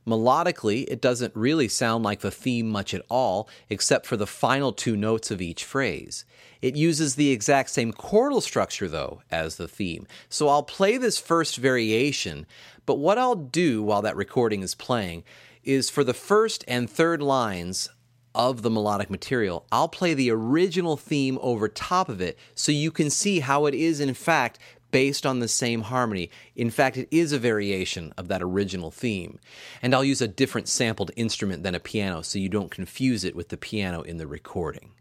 Melodically, 0.07 0.85
it 0.87 1.01
doesn't 1.01 1.35
really 1.35 1.67
sound 1.67 2.03
like 2.03 2.21
the 2.21 2.31
theme 2.31 2.67
much 2.67 2.95
at 2.95 3.05
all, 3.11 3.47
except 3.69 4.07
for 4.07 4.17
the 4.17 4.25
final 4.25 4.73
two 4.73 4.97
notes 4.97 5.29
of 5.29 5.39
each 5.39 5.63
phrase. 5.63 6.25
It 6.63 6.75
uses 6.75 7.13
the 7.13 7.29
exact 7.29 7.69
same 7.69 7.93
chordal 7.93 8.41
structure, 8.41 8.87
though, 8.87 9.21
as 9.29 9.57
the 9.57 9.67
theme. 9.67 10.07
So 10.29 10.47
I'll 10.49 10.63
play 10.63 10.97
this 10.97 11.19
first 11.19 11.57
variation, 11.57 12.47
but 12.87 12.97
what 12.97 13.19
I'll 13.19 13.35
do 13.35 13.83
while 13.83 14.01
that 14.01 14.15
recording 14.15 14.63
is 14.63 14.73
playing 14.73 15.25
is 15.63 15.91
for 15.91 16.03
the 16.03 16.11
first 16.15 16.63
and 16.67 16.89
third 16.89 17.21
lines, 17.21 17.87
of 18.35 18.61
the 18.61 18.69
melodic 18.69 19.09
material, 19.09 19.65
I'll 19.71 19.87
play 19.87 20.13
the 20.13 20.29
original 20.29 20.97
theme 20.97 21.39
over 21.41 21.69
top 21.69 22.09
of 22.09 22.19
it 22.19 22.37
so 22.53 22.73
you 22.73 22.91
can 22.91 23.09
see 23.09 23.39
how 23.39 23.65
it 23.65 23.73
is, 23.73 24.01
in 24.01 24.13
fact, 24.13 24.59
based 24.95 25.25
on 25.25 25.39
the 25.39 25.47
same 25.49 25.81
harmony. 25.81 26.29
In 26.55 26.69
fact, 26.69 26.95
it 26.95 27.09
is 27.11 27.33
a 27.33 27.37
variation 27.37 28.13
of 28.15 28.29
that 28.29 28.41
original 28.41 28.91
theme. 28.91 29.39
And 29.81 29.93
I'll 29.93 30.05
use 30.05 30.21
a 30.21 30.27
different 30.29 30.69
sampled 30.69 31.11
instrument 31.17 31.63
than 31.63 31.75
a 31.75 31.81
piano 31.81 32.21
so 32.21 32.39
you 32.39 32.47
don't 32.47 32.71
confuse 32.71 33.25
it 33.25 33.35
with 33.35 33.49
the 33.49 33.57
piano 33.57 34.03
in 34.03 34.15
the 34.15 34.25
recording. 34.25 34.91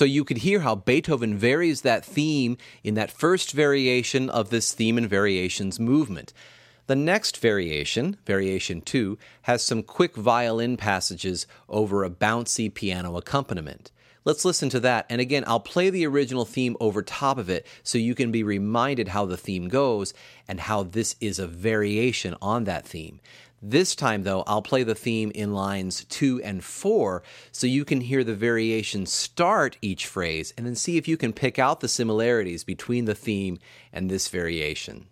So 0.00 0.06
you 0.06 0.24
could 0.24 0.38
hear 0.38 0.60
how 0.60 0.76
Beethoven 0.76 1.36
varies 1.36 1.82
that 1.82 2.06
theme 2.06 2.56
in 2.82 2.94
that 2.94 3.10
first 3.10 3.52
variation 3.52 4.30
of 4.30 4.48
this 4.48 4.72
theme 4.72 4.96
and 4.96 5.06
variations 5.06 5.78
movement. 5.78 6.32
The 6.86 6.96
next 6.96 7.36
variation, 7.36 8.16
variation 8.24 8.80
2, 8.80 9.18
has 9.42 9.62
some 9.62 9.82
quick 9.82 10.16
violin 10.16 10.78
passages 10.78 11.46
over 11.68 12.02
a 12.02 12.08
bouncy 12.08 12.72
piano 12.72 13.18
accompaniment. 13.18 13.92
Let's 14.24 14.46
listen 14.46 14.70
to 14.70 14.80
that. 14.80 15.04
And 15.10 15.20
again, 15.20 15.44
I'll 15.46 15.60
play 15.60 15.90
the 15.90 16.06
original 16.06 16.46
theme 16.46 16.78
over 16.80 17.02
top 17.02 17.36
of 17.36 17.50
it 17.50 17.66
so 17.82 17.98
you 17.98 18.14
can 18.14 18.32
be 18.32 18.42
reminded 18.42 19.08
how 19.08 19.26
the 19.26 19.36
theme 19.36 19.68
goes 19.68 20.14
and 20.48 20.60
how 20.60 20.82
this 20.82 21.14
is 21.20 21.38
a 21.38 21.46
variation 21.46 22.34
on 22.40 22.64
that 22.64 22.86
theme. 22.86 23.20
This 23.62 23.94
time, 23.94 24.22
though, 24.22 24.42
I'll 24.46 24.62
play 24.62 24.84
the 24.84 24.94
theme 24.94 25.30
in 25.34 25.52
lines 25.52 26.06
two 26.06 26.40
and 26.42 26.64
four 26.64 27.22
so 27.52 27.66
you 27.66 27.84
can 27.84 28.00
hear 28.00 28.24
the 28.24 28.34
variation 28.34 29.04
start 29.04 29.76
each 29.82 30.06
phrase 30.06 30.54
and 30.56 30.64
then 30.64 30.74
see 30.74 30.96
if 30.96 31.06
you 31.06 31.18
can 31.18 31.34
pick 31.34 31.58
out 31.58 31.80
the 31.80 31.88
similarities 31.88 32.64
between 32.64 33.04
the 33.04 33.14
theme 33.14 33.58
and 33.92 34.10
this 34.10 34.28
variation. 34.28 35.08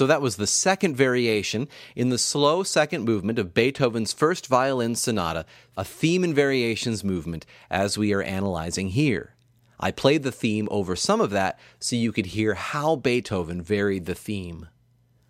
So 0.00 0.06
that 0.06 0.22
was 0.22 0.36
the 0.36 0.46
second 0.46 0.96
variation 0.96 1.68
in 1.94 2.08
the 2.08 2.16
slow 2.16 2.62
second 2.62 3.04
movement 3.04 3.38
of 3.38 3.52
Beethoven's 3.52 4.14
first 4.14 4.46
violin 4.46 4.94
sonata, 4.94 5.44
a 5.76 5.84
theme 5.84 6.24
and 6.24 6.34
variations 6.34 7.04
movement, 7.04 7.44
as 7.70 7.98
we 7.98 8.14
are 8.14 8.22
analyzing 8.22 8.88
here. 8.88 9.34
I 9.78 9.90
played 9.90 10.22
the 10.22 10.32
theme 10.32 10.68
over 10.70 10.96
some 10.96 11.20
of 11.20 11.28
that 11.32 11.60
so 11.80 11.96
you 11.96 12.12
could 12.12 12.24
hear 12.24 12.54
how 12.54 12.96
Beethoven 12.96 13.60
varied 13.60 14.06
the 14.06 14.14
theme. 14.14 14.68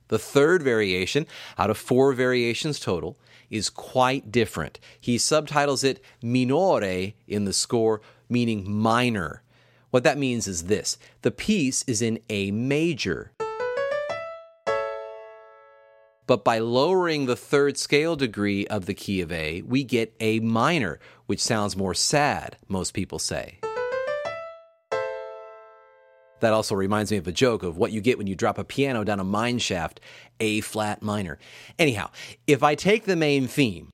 The 0.07 0.21
third 0.21 0.63
variation, 0.63 1.27
out 1.59 1.71
of 1.71 1.77
four 1.77 2.13
variations 2.13 2.79
total, 2.79 3.19
is 3.51 3.71
quite 3.71 4.31
different. 4.31 4.79
He 5.01 5.19
subtitles 5.19 5.83
it 5.83 6.01
minore 6.23 7.15
in 7.27 7.45
the 7.45 7.53
score, 7.53 8.03
meaning 8.29 8.71
minor. 8.71 9.43
What 9.91 10.05
that 10.05 10.17
means 10.17 10.47
is 10.47 10.67
this 10.67 10.97
the 11.23 11.33
piece 11.33 11.83
is 11.89 12.01
in 12.01 12.21
A 12.29 12.53
major 12.53 13.33
but 16.31 16.45
by 16.45 16.61
lowering 16.61 17.27
the 17.27 17.35
third 17.35 17.77
scale 17.77 18.15
degree 18.15 18.65
of 18.69 18.87
the 18.87 18.95
key 18.95 19.21
of 19.21 19.33
A, 19.33 19.63
we 19.63 19.83
get 19.83 20.15
A 20.21 20.39
minor, 20.39 21.01
which 21.27 21.43
sounds 21.43 21.77
more 21.77 21.93
sad, 21.93 22.57
most 22.69 22.95
people 22.95 23.19
say. 23.19 23.59
That 26.39 26.53
also 26.53 26.77
reminds 26.77 27.11
me 27.11 27.17
of 27.17 27.27
a 27.27 27.33
joke 27.33 27.65
of 27.65 27.77
what 27.77 27.91
you 27.91 28.01
get 28.01 28.17
when 28.17 28.29
you 28.29 28.37
drop 28.37 28.59
a 28.59 28.65
piano 28.65 29.03
down 29.03 29.19
a 29.19 29.25
mine 29.25 29.59
shaft, 29.59 29.99
A 30.39 30.61
flat 30.61 31.03
minor. 31.03 31.41
Anyhow, 31.81 32.11
if 32.47 32.63
I 32.63 32.77
take 32.77 33.07
the 33.07 33.17
main 33.17 33.49
theme 33.49 33.91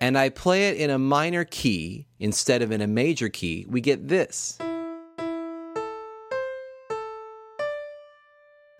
and 0.00 0.16
I 0.16 0.30
play 0.30 0.70
it 0.70 0.78
in 0.78 0.88
a 0.88 0.98
minor 0.98 1.44
key 1.44 2.06
instead 2.18 2.62
of 2.62 2.72
in 2.72 2.80
a 2.80 2.86
major 2.86 3.28
key, 3.28 3.66
we 3.68 3.82
get 3.82 4.08
this. 4.08 4.56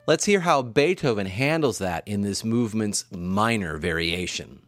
Let's 0.04 0.24
hear 0.24 0.40
how 0.40 0.62
Beethoven 0.62 1.26
handles 1.26 1.78
that 1.78 2.02
in 2.08 2.22
this 2.22 2.42
movement's 2.42 3.04
minor 3.12 3.78
variation. 3.78 4.62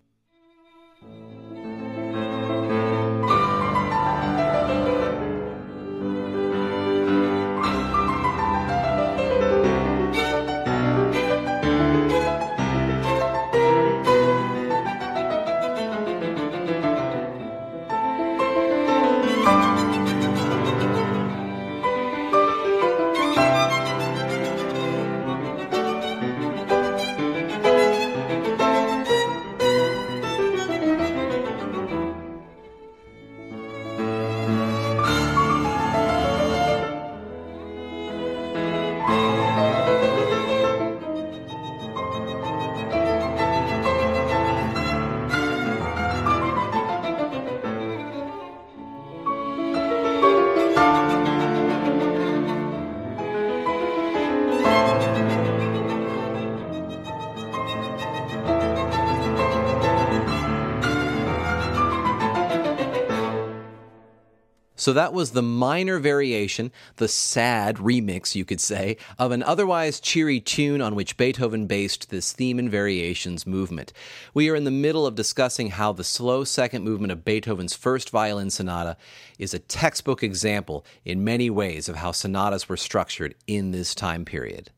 So 64.84 64.92
that 64.92 65.14
was 65.14 65.30
the 65.30 65.40
minor 65.40 65.98
variation, 65.98 66.70
the 66.96 67.08
sad 67.08 67.76
remix, 67.76 68.34
you 68.34 68.44
could 68.44 68.60
say, 68.60 68.98
of 69.18 69.32
an 69.32 69.42
otherwise 69.42 69.98
cheery 69.98 70.40
tune 70.40 70.82
on 70.82 70.94
which 70.94 71.16
Beethoven 71.16 71.66
based 71.66 72.10
this 72.10 72.34
theme 72.34 72.58
and 72.58 72.70
variations 72.70 73.46
movement. 73.46 73.94
We 74.34 74.50
are 74.50 74.54
in 74.54 74.64
the 74.64 74.70
middle 74.70 75.06
of 75.06 75.14
discussing 75.14 75.70
how 75.70 75.94
the 75.94 76.04
slow 76.04 76.44
second 76.44 76.84
movement 76.84 77.12
of 77.12 77.24
Beethoven's 77.24 77.74
first 77.74 78.10
violin 78.10 78.50
sonata 78.50 78.98
is 79.38 79.54
a 79.54 79.58
textbook 79.58 80.22
example 80.22 80.84
in 81.02 81.24
many 81.24 81.48
ways 81.48 81.88
of 81.88 81.96
how 81.96 82.12
sonatas 82.12 82.68
were 82.68 82.76
structured 82.76 83.34
in 83.46 83.70
this 83.70 83.94
time 83.94 84.26
period. 84.26 84.68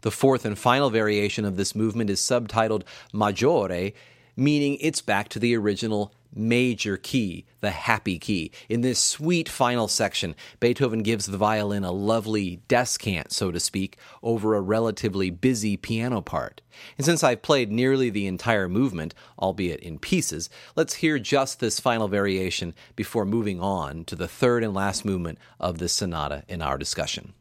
The 0.00 0.10
fourth 0.10 0.44
and 0.44 0.58
final 0.58 0.90
variation 0.90 1.44
of 1.44 1.56
this 1.56 1.76
movement 1.76 2.10
is 2.10 2.18
subtitled 2.18 2.82
Maggiore, 3.14 3.94
meaning 4.34 4.78
it's 4.80 5.02
back 5.02 5.28
to 5.28 5.38
the 5.38 5.56
original 5.56 6.12
major 6.34 6.96
key, 6.96 7.44
the 7.60 7.70
happy 7.70 8.18
key. 8.18 8.50
In 8.68 8.80
this 8.80 8.98
sweet 8.98 9.48
final 9.48 9.88
section, 9.88 10.34
Beethoven 10.60 11.02
gives 11.02 11.26
the 11.26 11.36
violin 11.36 11.84
a 11.84 11.92
lovely 11.92 12.60
descant, 12.68 13.32
so 13.32 13.50
to 13.50 13.60
speak, 13.60 13.96
over 14.22 14.54
a 14.54 14.60
relatively 14.60 15.30
busy 15.30 15.76
piano 15.76 16.20
part. 16.20 16.60
And 16.96 17.04
since 17.04 17.22
I've 17.22 17.42
played 17.42 17.70
nearly 17.70 18.10
the 18.10 18.26
entire 18.26 18.68
movement, 18.68 19.14
albeit 19.38 19.80
in 19.80 19.98
pieces, 19.98 20.48
let's 20.74 20.94
hear 20.94 21.18
just 21.18 21.60
this 21.60 21.80
final 21.80 22.08
variation 22.08 22.74
before 22.96 23.24
moving 23.24 23.60
on 23.60 24.04
to 24.06 24.16
the 24.16 24.28
third 24.28 24.64
and 24.64 24.74
last 24.74 25.04
movement 25.04 25.38
of 25.60 25.78
this 25.78 25.92
sonata 25.92 26.44
in 26.48 26.62
our 26.62 26.78
discussion. 26.78 27.34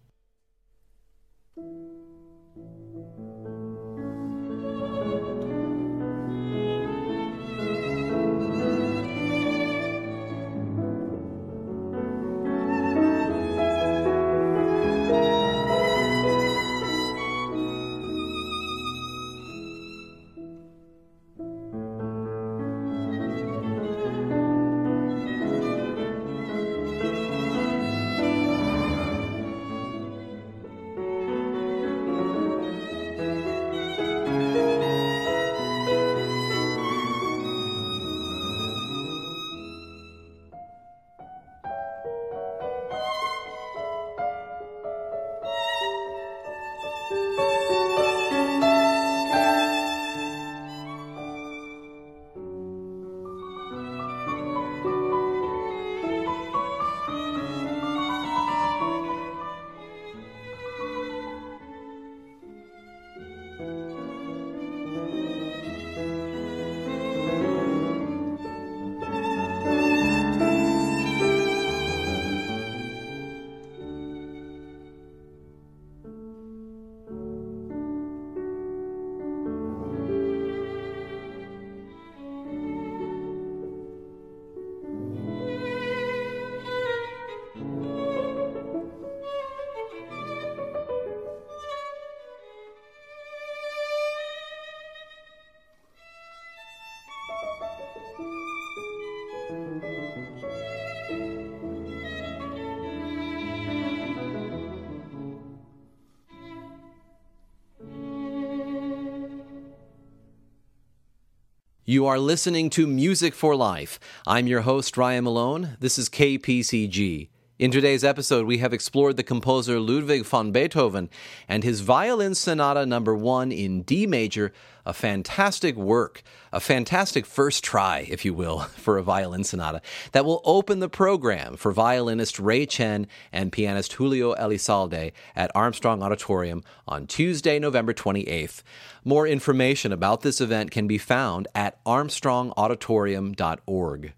You 111.91 112.05
are 112.05 112.19
listening 112.19 112.69
to 112.69 112.87
Music 112.87 113.35
for 113.35 113.53
Life. 113.53 113.99
I'm 114.25 114.47
your 114.47 114.61
host, 114.61 114.95
Ryan 114.95 115.25
Malone. 115.25 115.75
This 115.81 115.99
is 115.99 116.07
KPCG. 116.07 117.27
In 117.62 117.70
today's 117.70 118.03
episode, 118.03 118.47
we 118.47 118.57
have 118.57 118.74
explored 118.74 119.18
the 119.18 119.24
composer 119.24 119.80
Ludwig 119.80 120.26
van 120.26 120.51
Beethoven 120.51 121.12
and 121.47 121.64
his 121.64 121.82
Violin 121.82 122.34
Sonata 122.34 122.88
number 122.88 123.16
1 123.16 123.51
in 123.51 123.84
D 123.84 124.07
major, 124.07 124.51
a 124.84 124.93
fantastic 124.93 125.76
work, 125.76 126.24
a 126.51 126.59
fantastic 126.59 127.24
first 127.24 127.64
try, 127.64 128.07
if 128.09 128.26
you 128.26 128.34
will, 128.34 128.62
for 128.78 128.97
a 128.97 129.03
violin 129.03 129.43
sonata 129.43 129.80
that 130.12 130.26
will 130.26 130.41
open 130.43 130.80
the 130.80 130.89
program 130.89 131.55
for 131.55 131.72
violinist 131.72 132.39
Ray 132.39 132.66
Chen 132.66 133.05
and 133.32 133.51
pianist 133.51 133.93
Julio 133.93 134.34
Elizalde 134.34 135.12
at 135.36 135.51
Armstrong 135.53 136.01
Auditorium 136.01 136.64
on 136.88 137.05
Tuesday, 137.05 137.59
November 137.59 137.93
28th. 137.93 138.64
More 139.05 139.28
information 139.28 139.91
about 139.91 140.22
this 140.22 140.41
event 140.41 140.72
can 140.72 140.88
be 140.88 140.97
found 140.97 141.47
at 141.53 141.78
armstrongauditorium.org. 141.86 144.14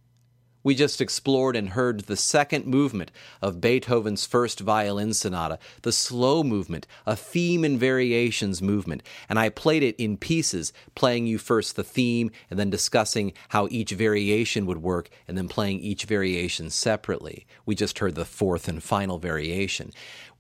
We 0.63 0.75
just 0.75 1.01
explored 1.01 1.55
and 1.57 1.69
heard 1.69 2.01
the 2.01 2.15
second 2.15 2.65
movement 2.65 3.11
of 3.41 3.59
Beethoven's 3.59 4.25
first 4.25 4.61
violin 4.61 5.13
sonata, 5.13 5.59
the 5.81 5.91
slow 5.91 6.41
movement, 6.41 6.87
a 7.05 7.17
theme 7.17 7.65
and 7.65 7.77
variations 7.77 8.61
movement, 8.61 9.03
and 9.27 9.37
I 9.37 9.49
played 9.49 9.83
it 9.83 9.95
in 9.97 10.15
pieces, 10.15 10.71
playing 10.95 11.27
you 11.27 11.37
first 11.37 11.75
the 11.75 11.83
theme 11.83 12.31
and 12.49 12.57
then 12.57 12.69
discussing 12.69 13.33
how 13.49 13.67
each 13.71 13.91
variation 13.91 14.65
would 14.65 14.81
work 14.81 15.09
and 15.27 15.37
then 15.37 15.49
playing 15.49 15.81
each 15.81 16.05
variation 16.05 16.69
separately. 16.69 17.45
We 17.65 17.75
just 17.75 17.99
heard 17.99 18.15
the 18.15 18.23
fourth 18.23 18.69
and 18.69 18.81
final 18.81 19.17
variation. 19.17 19.91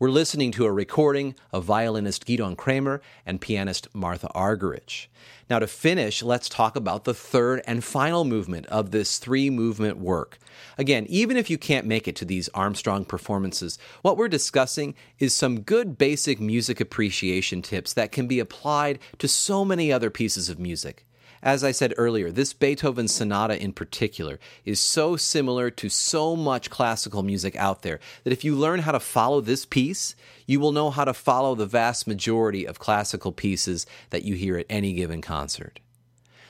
We're 0.03 0.09
listening 0.09 0.51
to 0.51 0.65
a 0.65 0.71
recording 0.73 1.33
of 1.53 1.63
violinist 1.63 2.25
Gidon 2.25 2.57
Kremer 2.57 3.01
and 3.25 3.39
pianist 3.39 3.87
Martha 3.95 4.29
Argerich. 4.35 5.07
Now, 5.49 5.59
to 5.59 5.65
finish, 5.65 6.21
let's 6.21 6.49
talk 6.49 6.75
about 6.75 7.05
the 7.05 7.13
third 7.13 7.61
and 7.65 7.81
final 7.81 8.25
movement 8.25 8.65
of 8.65 8.91
this 8.91 9.17
three 9.17 9.49
movement 9.49 9.99
work. 9.99 10.39
Again, 10.77 11.05
even 11.07 11.37
if 11.37 11.49
you 11.49 11.57
can't 11.57 11.87
make 11.87 12.05
it 12.05 12.17
to 12.17 12.25
these 12.25 12.49
Armstrong 12.49 13.05
performances, 13.05 13.79
what 14.01 14.17
we're 14.17 14.27
discussing 14.27 14.93
is 15.19 15.33
some 15.33 15.61
good 15.61 15.97
basic 15.97 16.37
music 16.37 16.81
appreciation 16.81 17.61
tips 17.61 17.93
that 17.93 18.11
can 18.11 18.27
be 18.27 18.41
applied 18.41 18.99
to 19.19 19.29
so 19.29 19.63
many 19.63 19.89
other 19.89 20.09
pieces 20.09 20.49
of 20.49 20.59
music. 20.59 21.05
As 21.43 21.61
I 21.61 21.73
said 21.73 21.93
earlier, 21.97 22.31
this 22.31 22.53
Beethoven 22.53 23.09
sonata 23.09 23.61
in 23.61 23.73
particular 23.73 24.39
is 24.63 24.79
so 24.79 25.17
similar 25.17 25.69
to 25.71 25.89
so 25.89 26.37
much 26.37 26.69
classical 26.69 27.21
music 27.21 27.53
out 27.57 27.81
there 27.81 27.99
that 28.23 28.31
if 28.31 28.45
you 28.45 28.55
learn 28.55 28.79
how 28.79 28.93
to 28.93 28.99
follow 29.01 29.41
this 29.41 29.65
piece, 29.65 30.15
you 30.47 30.61
will 30.61 30.71
know 30.71 30.89
how 30.89 31.03
to 31.03 31.13
follow 31.13 31.53
the 31.53 31.65
vast 31.65 32.07
majority 32.07 32.65
of 32.65 32.79
classical 32.79 33.33
pieces 33.33 33.85
that 34.09 34.23
you 34.23 34.35
hear 34.35 34.57
at 34.57 34.65
any 34.69 34.93
given 34.93 35.21
concert. 35.21 35.81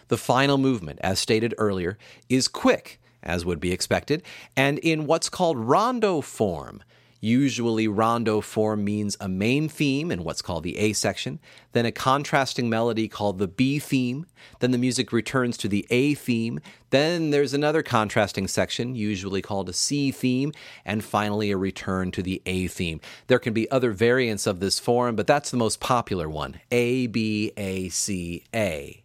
The 0.09 0.17
final 0.17 0.59
movement, 0.59 0.99
as 1.01 1.17
stated 1.17 1.55
earlier, 1.57 1.97
is 2.29 2.47
quick, 2.47 3.01
as 3.23 3.43
would 3.43 3.59
be 3.59 3.71
expected, 3.71 4.21
and 4.55 4.77
in 4.77 5.07
what's 5.07 5.27
called 5.27 5.57
rondo 5.57 6.21
form. 6.21 6.83
Usually, 7.23 7.87
rondo 7.87 8.41
form 8.41 8.83
means 8.83 9.15
a 9.17 9.29
main 9.29 9.69
theme 9.69 10.11
in 10.11 10.25
what's 10.25 10.41
called 10.41 10.65
the 10.65 10.77
A 10.77 10.91
section, 10.91 11.39
then 11.71 11.85
a 11.85 11.91
contrasting 11.93 12.69
melody 12.69 13.07
called 13.07 13.39
the 13.39 13.47
B 13.47 13.79
theme, 13.79 14.25
then 14.59 14.71
the 14.71 14.77
music 14.77 15.13
returns 15.13 15.55
to 15.59 15.69
the 15.69 15.87
A 15.89 16.15
theme, 16.15 16.59
then 16.89 17.29
there's 17.29 17.53
another 17.53 17.81
contrasting 17.81 18.49
section, 18.49 18.93
usually 18.93 19.41
called 19.41 19.69
a 19.69 19.73
C 19.73 20.11
theme, 20.11 20.51
and 20.83 21.01
finally 21.01 21.49
a 21.51 21.55
return 21.55 22.11
to 22.11 22.21
the 22.21 22.41
A 22.45 22.67
theme. 22.67 22.99
There 23.27 23.39
can 23.39 23.53
be 23.53 23.71
other 23.71 23.93
variants 23.93 24.45
of 24.45 24.59
this 24.59 24.77
form, 24.77 25.15
but 25.15 25.25
that's 25.25 25.49
the 25.49 25.55
most 25.55 25.79
popular 25.79 26.29
one 26.29 26.59
A, 26.71 27.07
B, 27.07 27.53
A, 27.55 27.87
C, 27.87 28.43
A. 28.53 29.02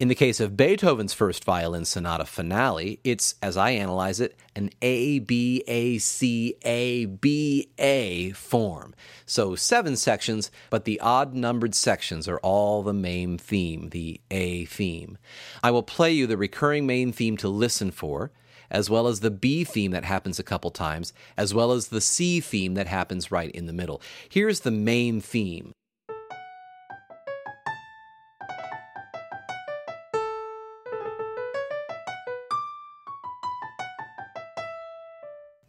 In 0.00 0.08
the 0.08 0.14
case 0.14 0.40
of 0.40 0.56
Beethoven's 0.56 1.12
first 1.12 1.44
violin 1.44 1.84
sonata 1.84 2.24
finale, 2.24 3.00
it's, 3.04 3.34
as 3.42 3.58
I 3.58 3.72
analyze 3.72 4.18
it, 4.18 4.34
an 4.56 4.70
A 4.80 5.18
B 5.18 5.62
A 5.66 5.98
C 5.98 6.56
A 6.64 7.04
B 7.04 7.68
A 7.76 8.30
form. 8.30 8.94
So 9.26 9.54
seven 9.54 9.96
sections, 9.96 10.50
but 10.70 10.86
the 10.86 10.98
odd 11.00 11.34
numbered 11.34 11.74
sections 11.74 12.28
are 12.28 12.38
all 12.38 12.82
the 12.82 12.94
main 12.94 13.36
theme, 13.36 13.90
the 13.90 14.22
A 14.30 14.64
theme. 14.64 15.18
I 15.62 15.70
will 15.70 15.82
play 15.82 16.12
you 16.12 16.26
the 16.26 16.38
recurring 16.38 16.86
main 16.86 17.12
theme 17.12 17.36
to 17.36 17.48
listen 17.48 17.90
for 17.90 18.32
as 18.70 18.88
well 18.88 19.06
as 19.06 19.20
the 19.20 19.30
B 19.30 19.64
theme 19.64 19.90
that 19.90 20.04
happens 20.04 20.38
a 20.38 20.44
couple 20.44 20.70
times, 20.70 21.12
as 21.36 21.52
well 21.52 21.72
as 21.72 21.88
the 21.88 22.00
C 22.00 22.40
theme 22.40 22.72
that 22.74 22.86
happens 22.86 23.30
right 23.30 23.50
in 23.50 23.66
the 23.66 23.72
middle. 23.74 24.00
Here's 24.30 24.60
the 24.60 24.70
main 24.70 25.20
theme. 25.20 25.72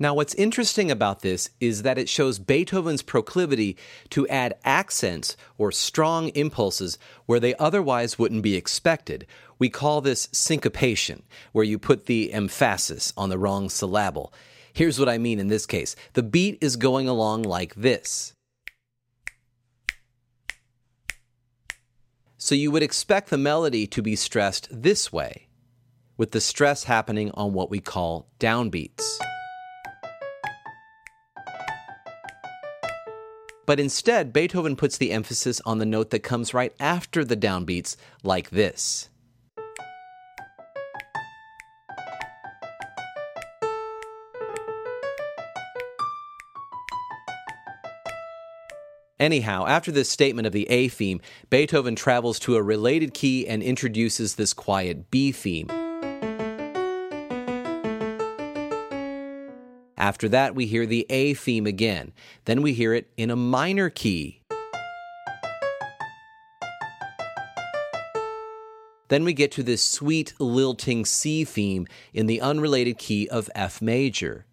Now, 0.02 0.16
what's 0.16 0.34
interesting 0.34 0.90
about 0.90 1.20
this 1.20 1.52
is 1.60 1.84
that 1.84 2.00
it 2.00 2.10
shows 2.10 2.40
Beethoven's 2.40 3.04
proclivity 3.04 3.78
to 4.10 4.28
add 4.30 4.56
accents 4.66 5.38
or 5.60 5.72
strong 5.72 6.30
impulses 6.30 6.98
where 7.28 7.40
they 7.40 7.54
otherwise 7.58 8.18
wouldn't 8.18 8.42
be 8.42 8.56
expected. 8.56 9.28
We 9.60 9.70
call 9.70 10.02
this 10.02 10.28
syncopation, 10.32 11.22
where 11.52 11.64
you 11.64 11.78
put 11.78 12.08
the 12.08 12.34
emphasis 12.34 13.14
on 13.16 13.30
the 13.30 13.38
wrong 13.38 13.70
syllable. 13.70 14.34
Here's 14.74 14.98
what 14.98 15.08
I 15.08 15.20
mean 15.20 15.38
in 15.38 15.50
this 15.50 15.68
case 15.68 15.96
the 16.14 16.24
beat 16.24 16.58
is 16.62 16.78
going 16.78 17.08
along 17.08 17.44
like 17.44 17.76
this. 17.76 18.34
So 22.40 22.56
you 22.56 22.72
would 22.72 22.82
expect 22.82 23.30
the 23.30 23.38
melody 23.38 23.86
to 23.86 24.02
be 24.02 24.16
stressed 24.16 24.68
this 24.72 25.14
way, 25.14 25.48
with 26.18 26.32
the 26.32 26.42
stress 26.42 26.86
happening 26.86 27.30
on 27.36 27.54
what 27.54 27.70
we 27.70 27.80
call 27.80 28.32
downbeats. 28.40 29.20
But 33.66 33.80
instead, 33.80 34.34
Beethoven 34.34 34.76
puts 34.76 34.98
the 34.98 35.12
emphasis 35.12 35.62
on 35.66 35.78
the 35.78 35.86
note 35.86 36.10
that 36.10 36.24
comes 36.24 36.54
right 36.54 36.74
after 36.80 37.24
the 37.24 37.38
downbeats, 37.38 37.96
like 38.24 38.50
this. 38.50 39.10
Anyhow, 49.20 49.68
after 49.68 49.92
this 49.92 50.10
statement 50.10 50.48
of 50.48 50.54
the 50.54 50.68
A 50.72 50.88
theme, 50.88 51.22
Beethoven 51.52 51.96
travels 51.96 52.40
to 52.40 52.56
a 52.56 52.64
related 52.64 53.14
key 53.14 53.48
and 53.48 53.62
introduces 53.62 54.34
this 54.34 54.52
quiet 54.52 55.12
B 55.12 55.32
theme. 55.32 55.68
After 60.02 60.28
that, 60.30 60.56
we 60.56 60.66
hear 60.66 60.88
the 60.88 61.06
A 61.12 61.36
theme 61.36 61.68
again. 61.68 62.12
Then 62.46 62.64
we 62.64 62.74
hear 62.74 62.96
it 62.96 63.12
in 63.18 63.30
a 63.30 63.36
minor 63.36 63.92
key. 63.92 64.42
Then 69.10 69.24
we 69.24 69.34
get 69.34 69.52
to 69.52 69.62
this 69.62 69.84
sweet 69.84 70.34
lilting 70.40 71.06
C 71.06 71.44
theme 71.46 71.86
in 72.16 72.26
the 72.26 72.42
unrelated 72.42 72.98
key 72.98 73.30
of 73.30 73.48
F 73.54 73.80
major. 73.80 74.48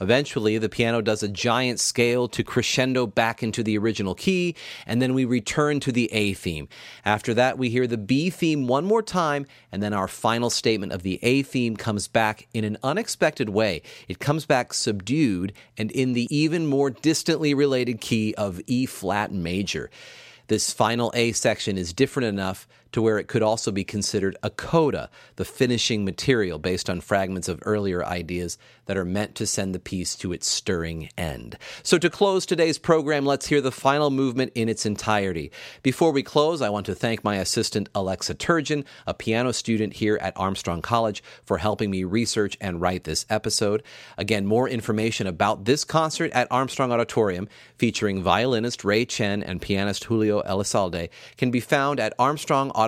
Eventually, 0.00 0.58
the 0.58 0.68
piano 0.68 1.00
does 1.00 1.22
a 1.22 1.28
giant 1.28 1.78
scale 1.78 2.26
to 2.28 2.42
crescendo 2.42 3.06
back 3.06 3.42
into 3.42 3.62
the 3.62 3.78
original 3.78 4.14
key, 4.14 4.56
and 4.86 5.00
then 5.00 5.14
we 5.14 5.24
return 5.24 5.78
to 5.80 5.92
the 5.92 6.12
A 6.12 6.34
theme. 6.34 6.68
After 7.04 7.32
that, 7.34 7.58
we 7.58 7.70
hear 7.70 7.86
the 7.86 7.96
B 7.96 8.28
theme 8.28 8.66
one 8.66 8.84
more 8.84 9.02
time, 9.02 9.46
and 9.70 9.82
then 9.82 9.94
our 9.94 10.08
final 10.08 10.50
statement 10.50 10.92
of 10.92 11.02
the 11.02 11.20
A 11.22 11.42
theme 11.42 11.76
comes 11.76 12.08
back 12.08 12.48
in 12.52 12.64
an 12.64 12.76
unexpected 12.82 13.50
way. 13.50 13.82
It 14.08 14.18
comes 14.18 14.46
back 14.46 14.74
subdued 14.74 15.52
and 15.78 15.90
in 15.92 16.12
the 16.12 16.26
even 16.34 16.66
more 16.66 16.90
distantly 16.90 17.54
related 17.54 18.00
key 18.00 18.34
of 18.34 18.60
E 18.66 18.86
flat 18.86 19.32
major. 19.32 19.90
This 20.48 20.72
final 20.72 21.10
A 21.14 21.32
section 21.32 21.78
is 21.78 21.92
different 21.92 22.28
enough 22.28 22.66
to 22.94 23.02
where 23.02 23.18
it 23.18 23.26
could 23.26 23.42
also 23.42 23.72
be 23.72 23.82
considered 23.82 24.36
a 24.44 24.50
coda, 24.50 25.10
the 25.34 25.44
finishing 25.44 26.04
material 26.04 26.60
based 26.60 26.88
on 26.88 27.00
fragments 27.00 27.48
of 27.48 27.58
earlier 27.66 28.06
ideas 28.06 28.56
that 28.86 28.96
are 28.96 29.04
meant 29.04 29.34
to 29.34 29.46
send 29.46 29.74
the 29.74 29.80
piece 29.80 30.14
to 30.14 30.32
its 30.32 30.46
stirring 30.46 31.08
end. 31.18 31.58
So, 31.82 31.98
to 31.98 32.08
close 32.08 32.46
today's 32.46 32.78
program, 32.78 33.26
let's 33.26 33.48
hear 33.48 33.60
the 33.60 33.72
final 33.72 34.10
movement 34.10 34.52
in 34.54 34.68
its 34.68 34.86
entirety. 34.86 35.50
Before 35.82 36.12
we 36.12 36.22
close, 36.22 36.62
I 36.62 36.68
want 36.68 36.86
to 36.86 36.94
thank 36.94 37.24
my 37.24 37.36
assistant, 37.36 37.88
Alexa 37.96 38.36
Turgeon, 38.36 38.84
a 39.08 39.14
piano 39.14 39.52
student 39.52 39.94
here 39.94 40.16
at 40.20 40.36
Armstrong 40.36 40.80
College, 40.80 41.20
for 41.44 41.58
helping 41.58 41.90
me 41.90 42.04
research 42.04 42.56
and 42.60 42.80
write 42.80 43.02
this 43.02 43.26
episode. 43.28 43.82
Again, 44.16 44.46
more 44.46 44.68
information 44.68 45.26
about 45.26 45.64
this 45.64 45.84
concert 45.84 46.30
at 46.32 46.46
Armstrong 46.48 46.92
Auditorium, 46.92 47.48
featuring 47.76 48.22
violinist 48.22 48.84
Ray 48.84 49.04
Chen 49.04 49.42
and 49.42 49.60
pianist 49.60 50.04
Julio 50.04 50.42
Elizalde, 50.42 51.08
can 51.36 51.50
be 51.50 51.60
found 51.60 51.98
at 51.98 52.14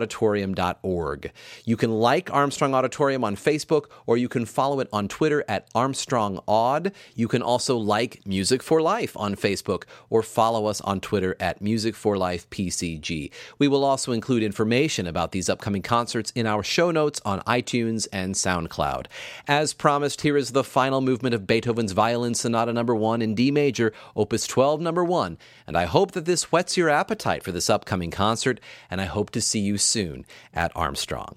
armstrongauditorium.org. 0.01 1.33
You 1.65 1.77
can 1.77 1.93
like 1.93 2.33
Armstrong 2.33 2.75
Auditorium 2.75 3.25
on 3.25 3.37
Facebook, 3.37 3.87
or 4.07 4.17
you 4.17 4.29
can 4.29 4.45
follow 4.45 4.81
it 4.81 4.89
on 4.93 5.09
Twitter 5.09 5.45
at 5.49 5.69
Armstrong 5.75 6.41
Aud. 6.47 6.93
You 7.15 7.29
can 7.29 7.43
also 7.43 7.77
like 7.77 8.27
Music 8.27 8.63
for 8.63 8.81
Life 8.81 9.17
on 9.17 9.35
Facebook, 9.35 9.85
or 10.11 10.23
follow 10.23 10.67
us 10.67 10.81
on 10.83 11.01
Twitter 11.01 11.37
at 11.41 11.61
Music 11.61 11.95
for 11.95 12.17
Life 12.17 12.49
PCG. 12.51 13.31
We 13.59 13.69
will 13.69 13.85
also 13.85 14.13
include 14.13 14.43
information 14.43 15.07
about 15.07 15.33
these 15.33 15.49
upcoming 15.49 15.83
concerts 15.83 16.33
in 16.35 16.47
our 16.47 16.63
show 16.63 16.91
notes 16.91 17.21
on 17.25 17.41
iTunes 17.41 18.07
and 18.13 18.35
SoundCloud. 18.35 19.07
As 19.47 19.73
promised, 19.73 20.23
here 20.23 20.37
is 20.37 20.53
the 20.53 20.65
final 20.65 21.01
movement 21.01 21.35
of 21.35 21.47
Beethoven's 21.47 21.93
Violin 21.93 22.35
Sonata 22.35 22.73
Number 22.73 22.95
1 22.95 23.23
in 23.23 23.35
D 23.35 23.51
major, 23.51 23.93
Opus 24.15 24.47
12 24.47 24.81
Number 24.81 25.05
1, 25.05 25.39
and 25.67 25.77
I 25.77 25.85
hope 25.85 26.13
that 26.13 26.25
this 26.25 26.45
whets 26.45 26.77
your 26.77 26.89
appetite 26.89 27.43
for 27.43 27.53
this 27.53 27.71
upcoming 27.71 28.11
concert, 28.11 28.61
and 28.91 29.01
I 29.01 29.05
hope 29.05 29.31
to 29.31 29.41
see 29.41 29.61
soon 29.79 30.25
at 30.53 30.73
Armstrong. 30.75 31.37